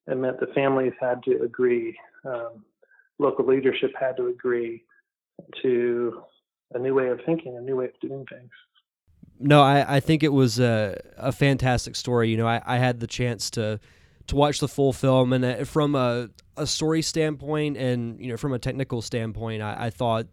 it 0.07 0.17
meant 0.17 0.41
the 0.41 0.47
families 0.55 0.93
had 1.01 1.23
to 1.25 1.43
agree, 1.43 1.97
um, 2.25 2.65
local 3.19 3.47
leadership 3.47 3.91
had 3.99 4.17
to 4.17 4.29
agree 4.29 4.85
to 5.63 6.23
a 6.75 6.79
new 6.79 6.95
way 6.95 7.09
of 7.09 7.21
thinking, 7.25 7.57
a 7.57 7.61
new 7.61 7.77
way 7.77 7.87
of 7.87 8.01
doing 8.01 8.25
things. 8.31 8.51
No, 9.41 9.63
I, 9.63 9.97
I 9.97 10.01
think 10.01 10.23
it 10.23 10.33
was 10.33 10.59
a, 10.59 10.99
a 11.17 11.33
fantastic 11.33 11.97
story. 11.97 12.31
You 12.31 12.37
know, 12.37 12.47
I, 12.47 12.61
I 12.67 12.79
had 12.79 13.01
the 13.01 13.07
chance 13.07 13.51
to 13.51 13.81
to 14.27 14.37
watch 14.37 14.61
the 14.61 14.69
full 14.69 14.93
film, 14.93 15.33
and 15.33 15.43
uh, 15.43 15.65
from 15.65 15.95
a, 15.95 16.29
a 16.59 16.67
story 16.67 17.01
standpoint, 17.01 17.79
and 17.79 18.21
you 18.21 18.29
know, 18.31 18.37
from 18.37 18.53
a 18.53 18.59
technical 18.59 19.01
standpoint, 19.01 19.63
I, 19.63 19.87
I 19.87 19.91
thought 19.91 20.27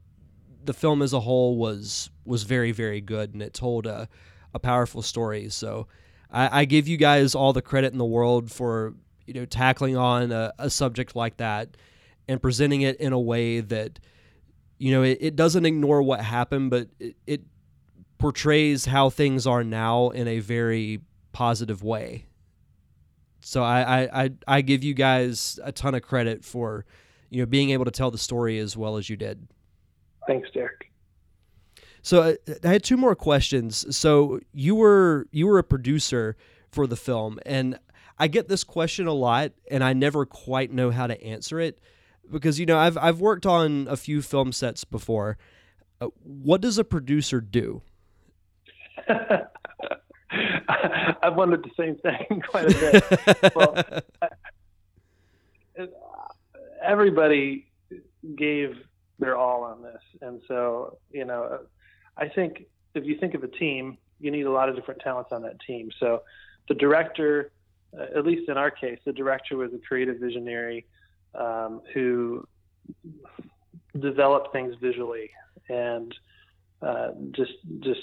the 0.65 0.73
film 0.73 1.01
as 1.01 1.13
a 1.13 1.19
whole 1.19 1.57
was 1.57 2.09
was 2.25 2.43
very 2.43 2.71
very 2.71 3.01
good, 3.01 3.33
and 3.33 3.41
it 3.41 3.53
told 3.53 3.85
a 3.85 4.07
a 4.53 4.59
powerful 4.59 5.01
story. 5.01 5.49
So 5.49 5.87
I, 6.31 6.61
I, 6.61 6.65
give 6.65 6.87
you 6.87 6.95
guys 6.95 7.35
all 7.35 7.51
the 7.51 7.61
credit 7.61 7.91
in 7.91 7.97
the 7.97 8.05
world 8.05 8.49
for 8.49 8.93
you 9.25 9.33
know 9.33 9.45
tackling 9.45 9.97
on 9.97 10.31
a, 10.31 10.53
a 10.57 10.69
subject 10.69 11.15
like 11.15 11.37
that 11.37 11.75
and 12.27 12.41
presenting 12.41 12.81
it 12.81 12.97
in 12.97 13.11
a 13.13 13.19
way 13.19 13.59
that 13.59 13.99
you 14.77 14.91
know 14.91 15.03
it, 15.03 15.17
it 15.21 15.35
doesn't 15.35 15.65
ignore 15.65 16.01
what 16.01 16.21
happened, 16.21 16.69
but 16.69 16.87
it, 16.99 17.15
it 17.27 17.41
portrays 18.17 18.85
how 18.85 19.09
things 19.09 19.45
are 19.45 19.63
now 19.63 20.09
in 20.09 20.27
a 20.27 20.39
very 20.39 21.01
positive 21.33 21.83
way. 21.83 22.25
So 23.41 23.61
I, 23.61 23.81
I, 23.81 24.23
I, 24.23 24.29
I 24.47 24.61
give 24.61 24.83
you 24.83 24.93
guys 24.93 25.59
a 25.63 25.71
ton 25.71 25.93
of 25.93 26.01
credit 26.01 26.43
for 26.43 26.85
you 27.29 27.41
know 27.41 27.45
being 27.45 27.71
able 27.71 27.85
to 27.85 27.91
tell 27.91 28.09
the 28.09 28.17
story 28.17 28.57
as 28.57 28.77
well 28.77 28.97
as 28.97 29.09
you 29.09 29.17
did. 29.17 29.47
Thanks, 30.27 30.49
Derek. 30.51 30.91
So 32.01 32.21
I, 32.21 32.37
I 32.63 32.73
had 32.73 32.83
two 32.83 32.97
more 32.97 33.15
questions. 33.15 33.95
So 33.95 34.39
you 34.53 34.75
were 34.75 35.27
you 35.31 35.47
were 35.47 35.57
a 35.57 35.63
producer 35.63 36.35
for 36.71 36.87
the 36.87 36.95
film, 36.95 37.39
and 37.45 37.79
I 38.19 38.27
get 38.27 38.47
this 38.47 38.63
question 38.63 39.07
a 39.07 39.13
lot, 39.13 39.51
and 39.71 39.83
I 39.83 39.93
never 39.93 40.25
quite 40.25 40.71
know 40.71 40.91
how 40.91 41.07
to 41.07 41.21
answer 41.23 41.59
it 41.59 41.79
because 42.31 42.59
you 42.59 42.65
know 42.65 42.77
I've 42.77 42.97
I've 42.97 43.19
worked 43.19 43.45
on 43.45 43.87
a 43.89 43.97
few 43.97 44.21
film 44.21 44.51
sets 44.51 44.83
before. 44.83 45.37
Uh, 45.99 46.07
what 46.23 46.61
does 46.61 46.77
a 46.77 46.83
producer 46.83 47.41
do? 47.41 47.81
I've 49.09 49.47
wondered 51.35 51.63
the 51.63 51.71
same 51.77 51.95
thing 51.95 52.41
quite 52.49 52.65
a 52.65 53.03
bit. 53.41 53.55
well, 53.55 53.83
everybody 56.83 57.67
gave 58.35 58.75
their 59.19 59.37
all 59.37 59.63
on 59.63 59.81
this, 59.81 60.01
and 60.21 60.41
so 60.47 60.97
you 61.11 61.25
know, 61.25 61.59
I 62.17 62.27
think 62.27 62.65
if 62.93 63.05
you 63.05 63.17
think 63.17 63.33
of 63.33 63.43
a 63.43 63.47
team, 63.47 63.97
you 64.19 64.31
need 64.31 64.45
a 64.45 64.51
lot 64.51 64.69
of 64.69 64.75
different 64.75 65.01
talents 65.01 65.31
on 65.31 65.41
that 65.43 65.59
team. 65.61 65.89
So 65.99 66.23
the 66.67 66.75
director, 66.75 67.51
uh, 67.97 68.17
at 68.17 68.25
least 68.25 68.49
in 68.49 68.57
our 68.57 68.71
case, 68.71 68.99
the 69.05 69.13
director 69.13 69.57
was 69.57 69.73
a 69.73 69.79
creative 69.79 70.17
visionary 70.17 70.85
um, 71.33 71.81
who 71.93 72.47
developed 73.99 74.51
things 74.51 74.75
visually 74.81 75.29
and 75.69 76.13
uh, 76.81 77.09
just 77.31 77.53
just 77.79 78.01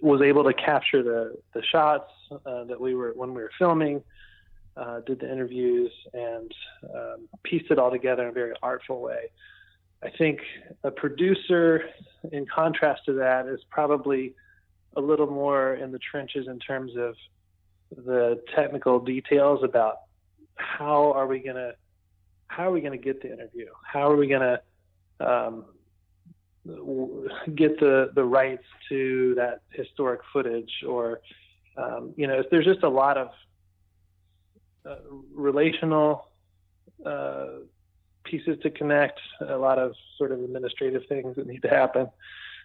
was 0.00 0.20
able 0.20 0.44
to 0.44 0.52
capture 0.52 1.02
the 1.02 1.36
the 1.54 1.62
shots 1.62 2.10
uh, 2.46 2.64
that 2.64 2.80
we 2.80 2.94
were 2.94 3.12
when 3.14 3.34
we 3.34 3.42
were 3.42 3.50
filming, 3.58 4.02
uh, 4.78 5.00
did 5.00 5.20
the 5.20 5.30
interviews, 5.30 5.90
and 6.12 6.52
um, 6.94 7.28
pieced 7.42 7.70
it 7.70 7.78
all 7.78 7.90
together 7.90 8.22
in 8.22 8.28
a 8.28 8.32
very 8.32 8.52
artful 8.62 9.00
way. 9.00 9.30
I 10.02 10.10
think 10.10 10.40
a 10.84 10.90
producer, 10.90 11.84
in 12.30 12.46
contrast 12.46 13.04
to 13.06 13.14
that, 13.14 13.46
is 13.46 13.60
probably 13.70 14.34
a 14.96 15.00
little 15.00 15.26
more 15.26 15.74
in 15.74 15.90
the 15.90 15.98
trenches 15.98 16.46
in 16.46 16.58
terms 16.60 16.92
of 16.96 17.14
the 18.04 18.40
technical 18.54 19.00
details 19.00 19.60
about 19.64 19.96
how 20.56 21.12
are 21.12 21.26
we 21.26 21.40
gonna 21.40 21.72
how 22.48 22.68
are 22.68 22.72
we 22.72 22.80
gonna 22.80 22.96
get 22.96 23.22
the 23.22 23.32
interview? 23.32 23.66
How 23.82 24.10
are 24.10 24.16
we 24.16 24.26
gonna 24.26 24.60
um, 25.20 25.64
get 27.54 27.78
the 27.80 28.10
the 28.14 28.24
rights 28.24 28.64
to 28.88 29.34
that 29.36 29.62
historic 29.70 30.20
footage 30.32 30.70
or 30.86 31.20
um, 31.76 32.12
you 32.16 32.26
know 32.26 32.42
there's 32.50 32.64
just 32.64 32.82
a 32.82 32.88
lot 32.88 33.16
of 33.16 33.30
uh, 34.86 34.96
relational 35.34 36.28
uh, 37.04 37.46
pieces 38.24 38.58
to 38.62 38.70
connect 38.70 39.20
a 39.40 39.56
lot 39.56 39.78
of 39.78 39.94
sort 40.16 40.32
of 40.32 40.40
administrative 40.40 41.02
things 41.08 41.36
that 41.36 41.46
need 41.46 41.62
to 41.62 41.68
happen. 41.68 42.08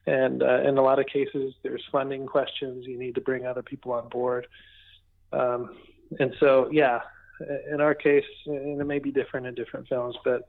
And 0.06 0.44
uh, 0.44 0.62
in 0.62 0.78
a 0.78 0.82
lot 0.82 1.00
of 1.00 1.06
cases 1.06 1.54
there's 1.64 1.84
funding 1.92 2.26
questions 2.26 2.86
you 2.86 2.98
need 2.98 3.16
to 3.16 3.22
bring 3.22 3.46
other 3.46 3.64
people 3.64 3.94
on 3.94 4.10
board. 4.10 4.48
Um, 5.32 5.76
and 6.20 6.34
so 6.40 6.70
yeah 6.72 7.02
in 7.72 7.82
our 7.82 7.96
case 7.96 8.26
and 8.46 8.80
it 8.80 8.86
may 8.86 9.00
be 9.00 9.12
different 9.12 9.46
in 9.48 9.56
different 9.56 9.88
films 9.88 10.16
but 10.24 10.48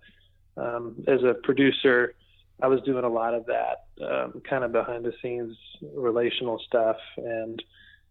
um, 0.56 1.02
as 1.08 1.22
a 1.22 1.34
producer 1.42 2.14
I 2.62 2.68
was 2.68 2.80
doing 2.82 3.04
a 3.04 3.08
lot 3.08 3.34
of 3.34 3.46
that 3.46 3.86
um, 4.02 4.42
kind 4.48 4.64
of 4.64 4.72
behind 4.72 5.04
the 5.04 5.12
scenes 5.22 5.56
relational 5.94 6.60
stuff 6.66 6.96
and 7.16 7.62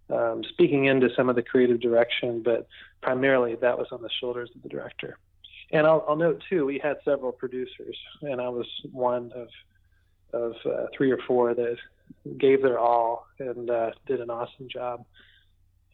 um, 0.09 0.43
speaking 0.49 0.85
into 0.85 1.09
some 1.15 1.29
of 1.29 1.35
the 1.35 1.43
creative 1.43 1.79
direction, 1.79 2.41
but 2.43 2.67
primarily 3.01 3.55
that 3.55 3.77
was 3.77 3.87
on 3.91 4.01
the 4.01 4.09
shoulders 4.19 4.49
of 4.55 4.61
the 4.61 4.69
director. 4.69 5.17
And 5.71 5.87
I'll, 5.87 6.05
I'll 6.07 6.15
note 6.15 6.43
too, 6.49 6.65
we 6.65 6.79
had 6.79 6.97
several 7.03 7.31
producers, 7.31 7.97
and 8.21 8.39
I 8.41 8.49
was 8.49 8.67
one 8.91 9.31
of 9.35 9.47
of 10.33 10.55
uh, 10.65 10.87
three 10.97 11.11
or 11.11 11.19
four 11.27 11.53
that 11.53 11.77
gave 12.39 12.63
their 12.63 12.79
all 12.79 13.27
and 13.37 13.69
uh, 13.69 13.91
did 14.07 14.19
an 14.19 14.31
awesome 14.31 14.67
job. 14.67 15.05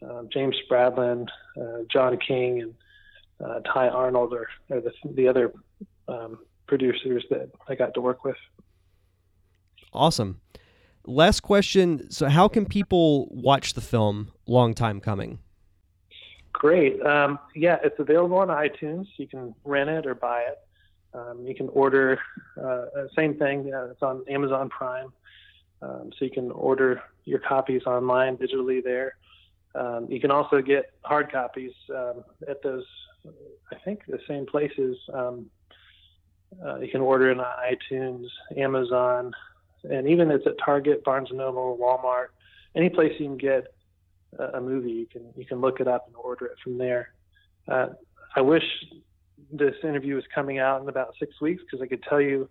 Uh, 0.02 0.22
James 0.32 0.56
Spradlin, 0.64 1.28
uh, 1.60 1.84
John 1.92 2.16
King, 2.26 2.62
and 2.62 2.74
uh, 3.44 3.60
Ty 3.60 3.88
Arnold 3.88 4.32
are, 4.32 4.48
are 4.70 4.80
the 4.80 4.92
the 5.14 5.28
other 5.28 5.52
um, 6.08 6.38
producers 6.66 7.24
that 7.30 7.50
I 7.68 7.74
got 7.74 7.94
to 7.94 8.00
work 8.00 8.24
with. 8.24 8.36
Awesome. 9.92 10.40
Last 11.10 11.40
question. 11.40 12.08
So, 12.08 12.28
how 12.28 12.46
can 12.46 12.66
people 12.66 13.26
watch 13.32 13.74
the 13.74 13.80
film 13.80 14.30
Long 14.46 14.74
Time 14.74 15.00
Coming? 15.00 15.40
Great. 16.52 17.04
Um, 17.04 17.40
yeah, 17.56 17.78
it's 17.82 17.98
available 17.98 18.38
on 18.38 18.46
iTunes. 18.46 19.06
You 19.16 19.26
can 19.26 19.52
rent 19.64 19.90
it 19.90 20.06
or 20.06 20.14
buy 20.14 20.42
it. 20.42 20.58
Um, 21.12 21.44
you 21.44 21.56
can 21.56 21.68
order, 21.70 22.20
uh, 22.62 22.84
same 23.16 23.36
thing, 23.36 23.72
uh, 23.74 23.86
it's 23.86 24.02
on 24.02 24.22
Amazon 24.28 24.68
Prime. 24.68 25.12
Um, 25.82 26.12
so 26.16 26.24
you 26.24 26.30
can 26.30 26.52
order 26.52 27.02
your 27.24 27.40
copies 27.40 27.82
online 27.86 28.36
digitally 28.36 28.80
there. 28.82 29.16
Um, 29.74 30.06
you 30.08 30.20
can 30.20 30.30
also 30.30 30.62
get 30.62 30.92
hard 31.02 31.32
copies 31.32 31.72
um, 31.92 32.22
at 32.48 32.62
those, 32.62 32.84
I 33.72 33.76
think, 33.84 34.02
the 34.06 34.20
same 34.28 34.46
places. 34.46 34.96
Um, 35.12 35.50
uh, 36.64 36.78
you 36.78 36.88
can 36.88 37.00
order 37.00 37.32
it 37.32 37.40
on 37.40 37.44
iTunes, 37.44 38.26
Amazon, 38.56 39.32
and 39.84 40.08
even 40.08 40.30
it's 40.30 40.46
at 40.46 40.54
Target, 40.64 41.04
Barnes 41.04 41.28
and 41.30 41.38
Noble, 41.38 41.78
Walmart, 41.80 42.28
any 42.74 42.88
place 42.88 43.12
you 43.18 43.26
can 43.26 43.36
get 43.36 43.64
a, 44.38 44.60
movie, 44.60 44.92
you 44.92 45.06
can 45.06 45.32
you 45.36 45.44
can 45.44 45.60
look 45.60 45.80
it 45.80 45.88
up 45.88 46.06
and 46.06 46.14
order 46.16 46.46
it 46.46 46.56
from 46.62 46.78
there. 46.78 47.12
Uh, 47.66 47.88
I 48.36 48.40
wish 48.40 48.62
this 49.52 49.74
interview 49.82 50.14
was 50.14 50.24
coming 50.32 50.58
out 50.58 50.80
in 50.82 50.88
about 50.88 51.14
six 51.18 51.40
weeks 51.40 51.62
because 51.64 51.82
I 51.82 51.88
could 51.88 52.02
tell 52.04 52.20
you 52.20 52.48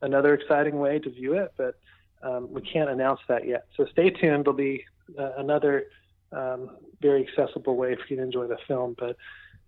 another 0.00 0.34
exciting 0.34 0.78
way 0.78 0.98
to 0.98 1.10
view 1.10 1.34
it, 1.34 1.52
but 1.56 1.76
um, 2.22 2.52
we 2.52 2.60
can't 2.62 2.90
announce 2.90 3.20
that 3.28 3.46
yet. 3.46 3.66
So 3.76 3.86
stay 3.92 4.10
tuned. 4.10 4.44
There'll 4.44 4.56
be 4.56 4.84
uh, 5.18 5.32
another 5.38 5.84
um, 6.32 6.70
very 7.00 7.26
accessible 7.26 7.76
way 7.76 7.94
for 7.94 8.02
you 8.08 8.16
to 8.16 8.22
enjoy 8.22 8.48
the 8.48 8.58
film, 8.66 8.96
but 8.98 9.16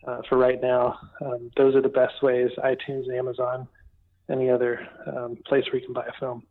uh, 0.07 0.21
for 0.29 0.37
right 0.37 0.61
now, 0.61 0.99
um, 1.25 1.51
those 1.57 1.75
are 1.75 1.81
the 1.81 1.89
best 1.89 2.23
ways 2.23 2.51
iTunes, 2.59 3.09
Amazon, 3.13 3.67
any 4.31 4.51
other 4.51 4.87
um, 5.07 5.37
place 5.47 5.65
where 5.67 5.81
you 5.81 5.87
can 5.87 5.95
buy 5.95 6.07
a 6.07 6.21
film. 6.21 6.43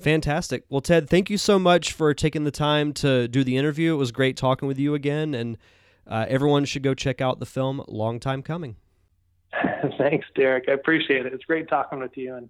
Fantastic. 0.00 0.64
Well, 0.68 0.80
Ted, 0.80 1.08
thank 1.08 1.30
you 1.30 1.38
so 1.38 1.58
much 1.58 1.92
for 1.92 2.14
taking 2.14 2.44
the 2.44 2.50
time 2.50 2.92
to 2.94 3.28
do 3.28 3.44
the 3.44 3.56
interview. 3.56 3.94
It 3.94 3.98
was 3.98 4.12
great 4.12 4.36
talking 4.36 4.66
with 4.66 4.78
you 4.78 4.94
again, 4.94 5.34
and 5.34 5.58
uh, 6.06 6.26
everyone 6.28 6.64
should 6.64 6.82
go 6.82 6.94
check 6.94 7.20
out 7.20 7.38
the 7.38 7.46
film 7.46 7.82
Long 7.86 8.18
Time 8.18 8.42
Coming. 8.42 8.76
Thanks, 9.98 10.26
Derek. 10.34 10.64
I 10.68 10.72
appreciate 10.72 11.26
it. 11.26 11.34
It's 11.34 11.44
great 11.44 11.68
talking 11.68 11.98
with 11.98 12.16
you, 12.16 12.34
and 12.34 12.48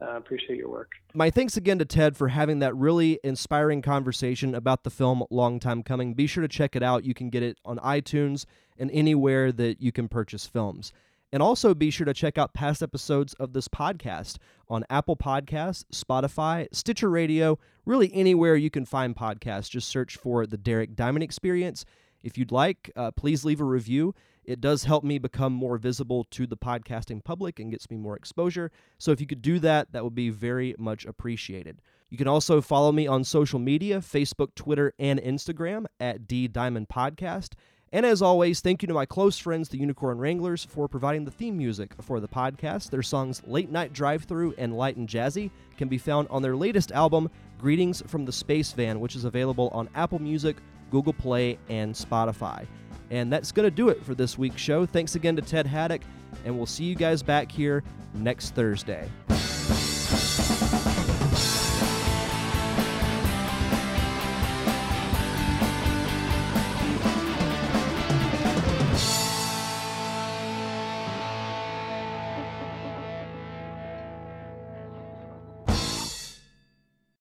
uh, 0.00 0.16
appreciate 0.16 0.56
your 0.56 0.68
work. 0.68 0.90
My 1.14 1.30
thanks 1.30 1.56
again 1.56 1.78
to 1.78 1.84
Ted 1.84 2.16
for 2.16 2.28
having 2.28 2.58
that 2.58 2.74
really 2.74 3.18
inspiring 3.24 3.82
conversation 3.82 4.54
about 4.54 4.84
the 4.84 4.90
film 4.90 5.24
Long 5.30 5.60
Time 5.60 5.82
Coming. 5.82 6.14
Be 6.14 6.26
sure 6.26 6.42
to 6.42 6.48
check 6.48 6.76
it 6.76 6.82
out. 6.82 7.04
You 7.04 7.14
can 7.14 7.30
get 7.30 7.42
it 7.42 7.58
on 7.64 7.78
iTunes 7.78 8.44
and 8.76 8.90
anywhere 8.90 9.52
that 9.52 9.80
you 9.80 9.92
can 9.92 10.08
purchase 10.08 10.46
films. 10.46 10.92
And 11.34 11.42
also 11.42 11.74
be 11.74 11.90
sure 11.90 12.04
to 12.04 12.14
check 12.14 12.38
out 12.38 12.54
past 12.54 12.80
episodes 12.80 13.34
of 13.40 13.54
this 13.54 13.66
podcast 13.66 14.36
on 14.68 14.84
Apple 14.88 15.16
Podcasts, 15.16 15.82
Spotify, 15.92 16.68
Stitcher 16.70 17.10
Radio, 17.10 17.58
really 17.84 18.14
anywhere 18.14 18.54
you 18.54 18.70
can 18.70 18.84
find 18.84 19.16
podcasts. 19.16 19.68
Just 19.68 19.88
search 19.88 20.16
for 20.16 20.46
The 20.46 20.56
Derek 20.56 20.94
Diamond 20.94 21.24
Experience. 21.24 21.84
If 22.22 22.38
you'd 22.38 22.52
like, 22.52 22.88
uh, 22.94 23.10
please 23.10 23.44
leave 23.44 23.60
a 23.60 23.64
review. 23.64 24.14
It 24.44 24.60
does 24.60 24.84
help 24.84 25.02
me 25.02 25.18
become 25.18 25.52
more 25.52 25.76
visible 25.76 26.22
to 26.30 26.46
the 26.46 26.56
podcasting 26.56 27.24
public 27.24 27.58
and 27.58 27.72
gets 27.72 27.90
me 27.90 27.96
more 27.96 28.14
exposure. 28.14 28.70
So 28.98 29.10
if 29.10 29.20
you 29.20 29.26
could 29.26 29.42
do 29.42 29.58
that, 29.58 29.90
that 29.90 30.04
would 30.04 30.14
be 30.14 30.30
very 30.30 30.76
much 30.78 31.04
appreciated. 31.04 31.82
You 32.10 32.16
can 32.16 32.28
also 32.28 32.60
follow 32.60 32.92
me 32.92 33.08
on 33.08 33.24
social 33.24 33.58
media 33.58 33.98
Facebook, 33.98 34.54
Twitter, 34.54 34.92
and 35.00 35.20
Instagram 35.20 35.86
at 35.98 36.28
D 36.28 36.46
Diamond 36.46 36.88
Podcast. 36.88 37.54
And 37.94 38.04
as 38.04 38.22
always, 38.22 38.60
thank 38.60 38.82
you 38.82 38.88
to 38.88 38.92
my 38.92 39.06
close 39.06 39.38
friends, 39.38 39.68
the 39.68 39.78
Unicorn 39.78 40.18
Wranglers, 40.18 40.64
for 40.64 40.88
providing 40.88 41.24
the 41.24 41.30
theme 41.30 41.56
music 41.56 41.94
for 42.02 42.18
the 42.18 42.26
podcast. 42.26 42.90
Their 42.90 43.04
songs 43.04 43.40
Late 43.46 43.70
Night 43.70 43.92
Drive 43.92 44.24
Through 44.24 44.56
and 44.58 44.76
Light 44.76 44.96
and 44.96 45.08
Jazzy 45.08 45.52
can 45.76 45.86
be 45.86 45.96
found 45.96 46.26
on 46.28 46.42
their 46.42 46.56
latest 46.56 46.90
album, 46.90 47.30
Greetings 47.56 48.02
from 48.08 48.24
the 48.24 48.32
Space 48.32 48.72
Van, 48.72 48.98
which 48.98 49.14
is 49.14 49.24
available 49.24 49.68
on 49.72 49.88
Apple 49.94 50.18
Music, 50.18 50.56
Google 50.90 51.12
Play, 51.12 51.56
and 51.68 51.94
Spotify. 51.94 52.66
And 53.12 53.32
that's 53.32 53.52
going 53.52 53.68
to 53.68 53.70
do 53.70 53.90
it 53.90 54.04
for 54.04 54.16
this 54.16 54.36
week's 54.36 54.60
show. 54.60 54.84
Thanks 54.86 55.14
again 55.14 55.36
to 55.36 55.42
Ted 55.42 55.68
Haddock, 55.68 56.02
and 56.44 56.56
we'll 56.56 56.66
see 56.66 56.82
you 56.82 56.96
guys 56.96 57.22
back 57.22 57.52
here 57.52 57.84
next 58.12 58.56
Thursday. 58.56 59.08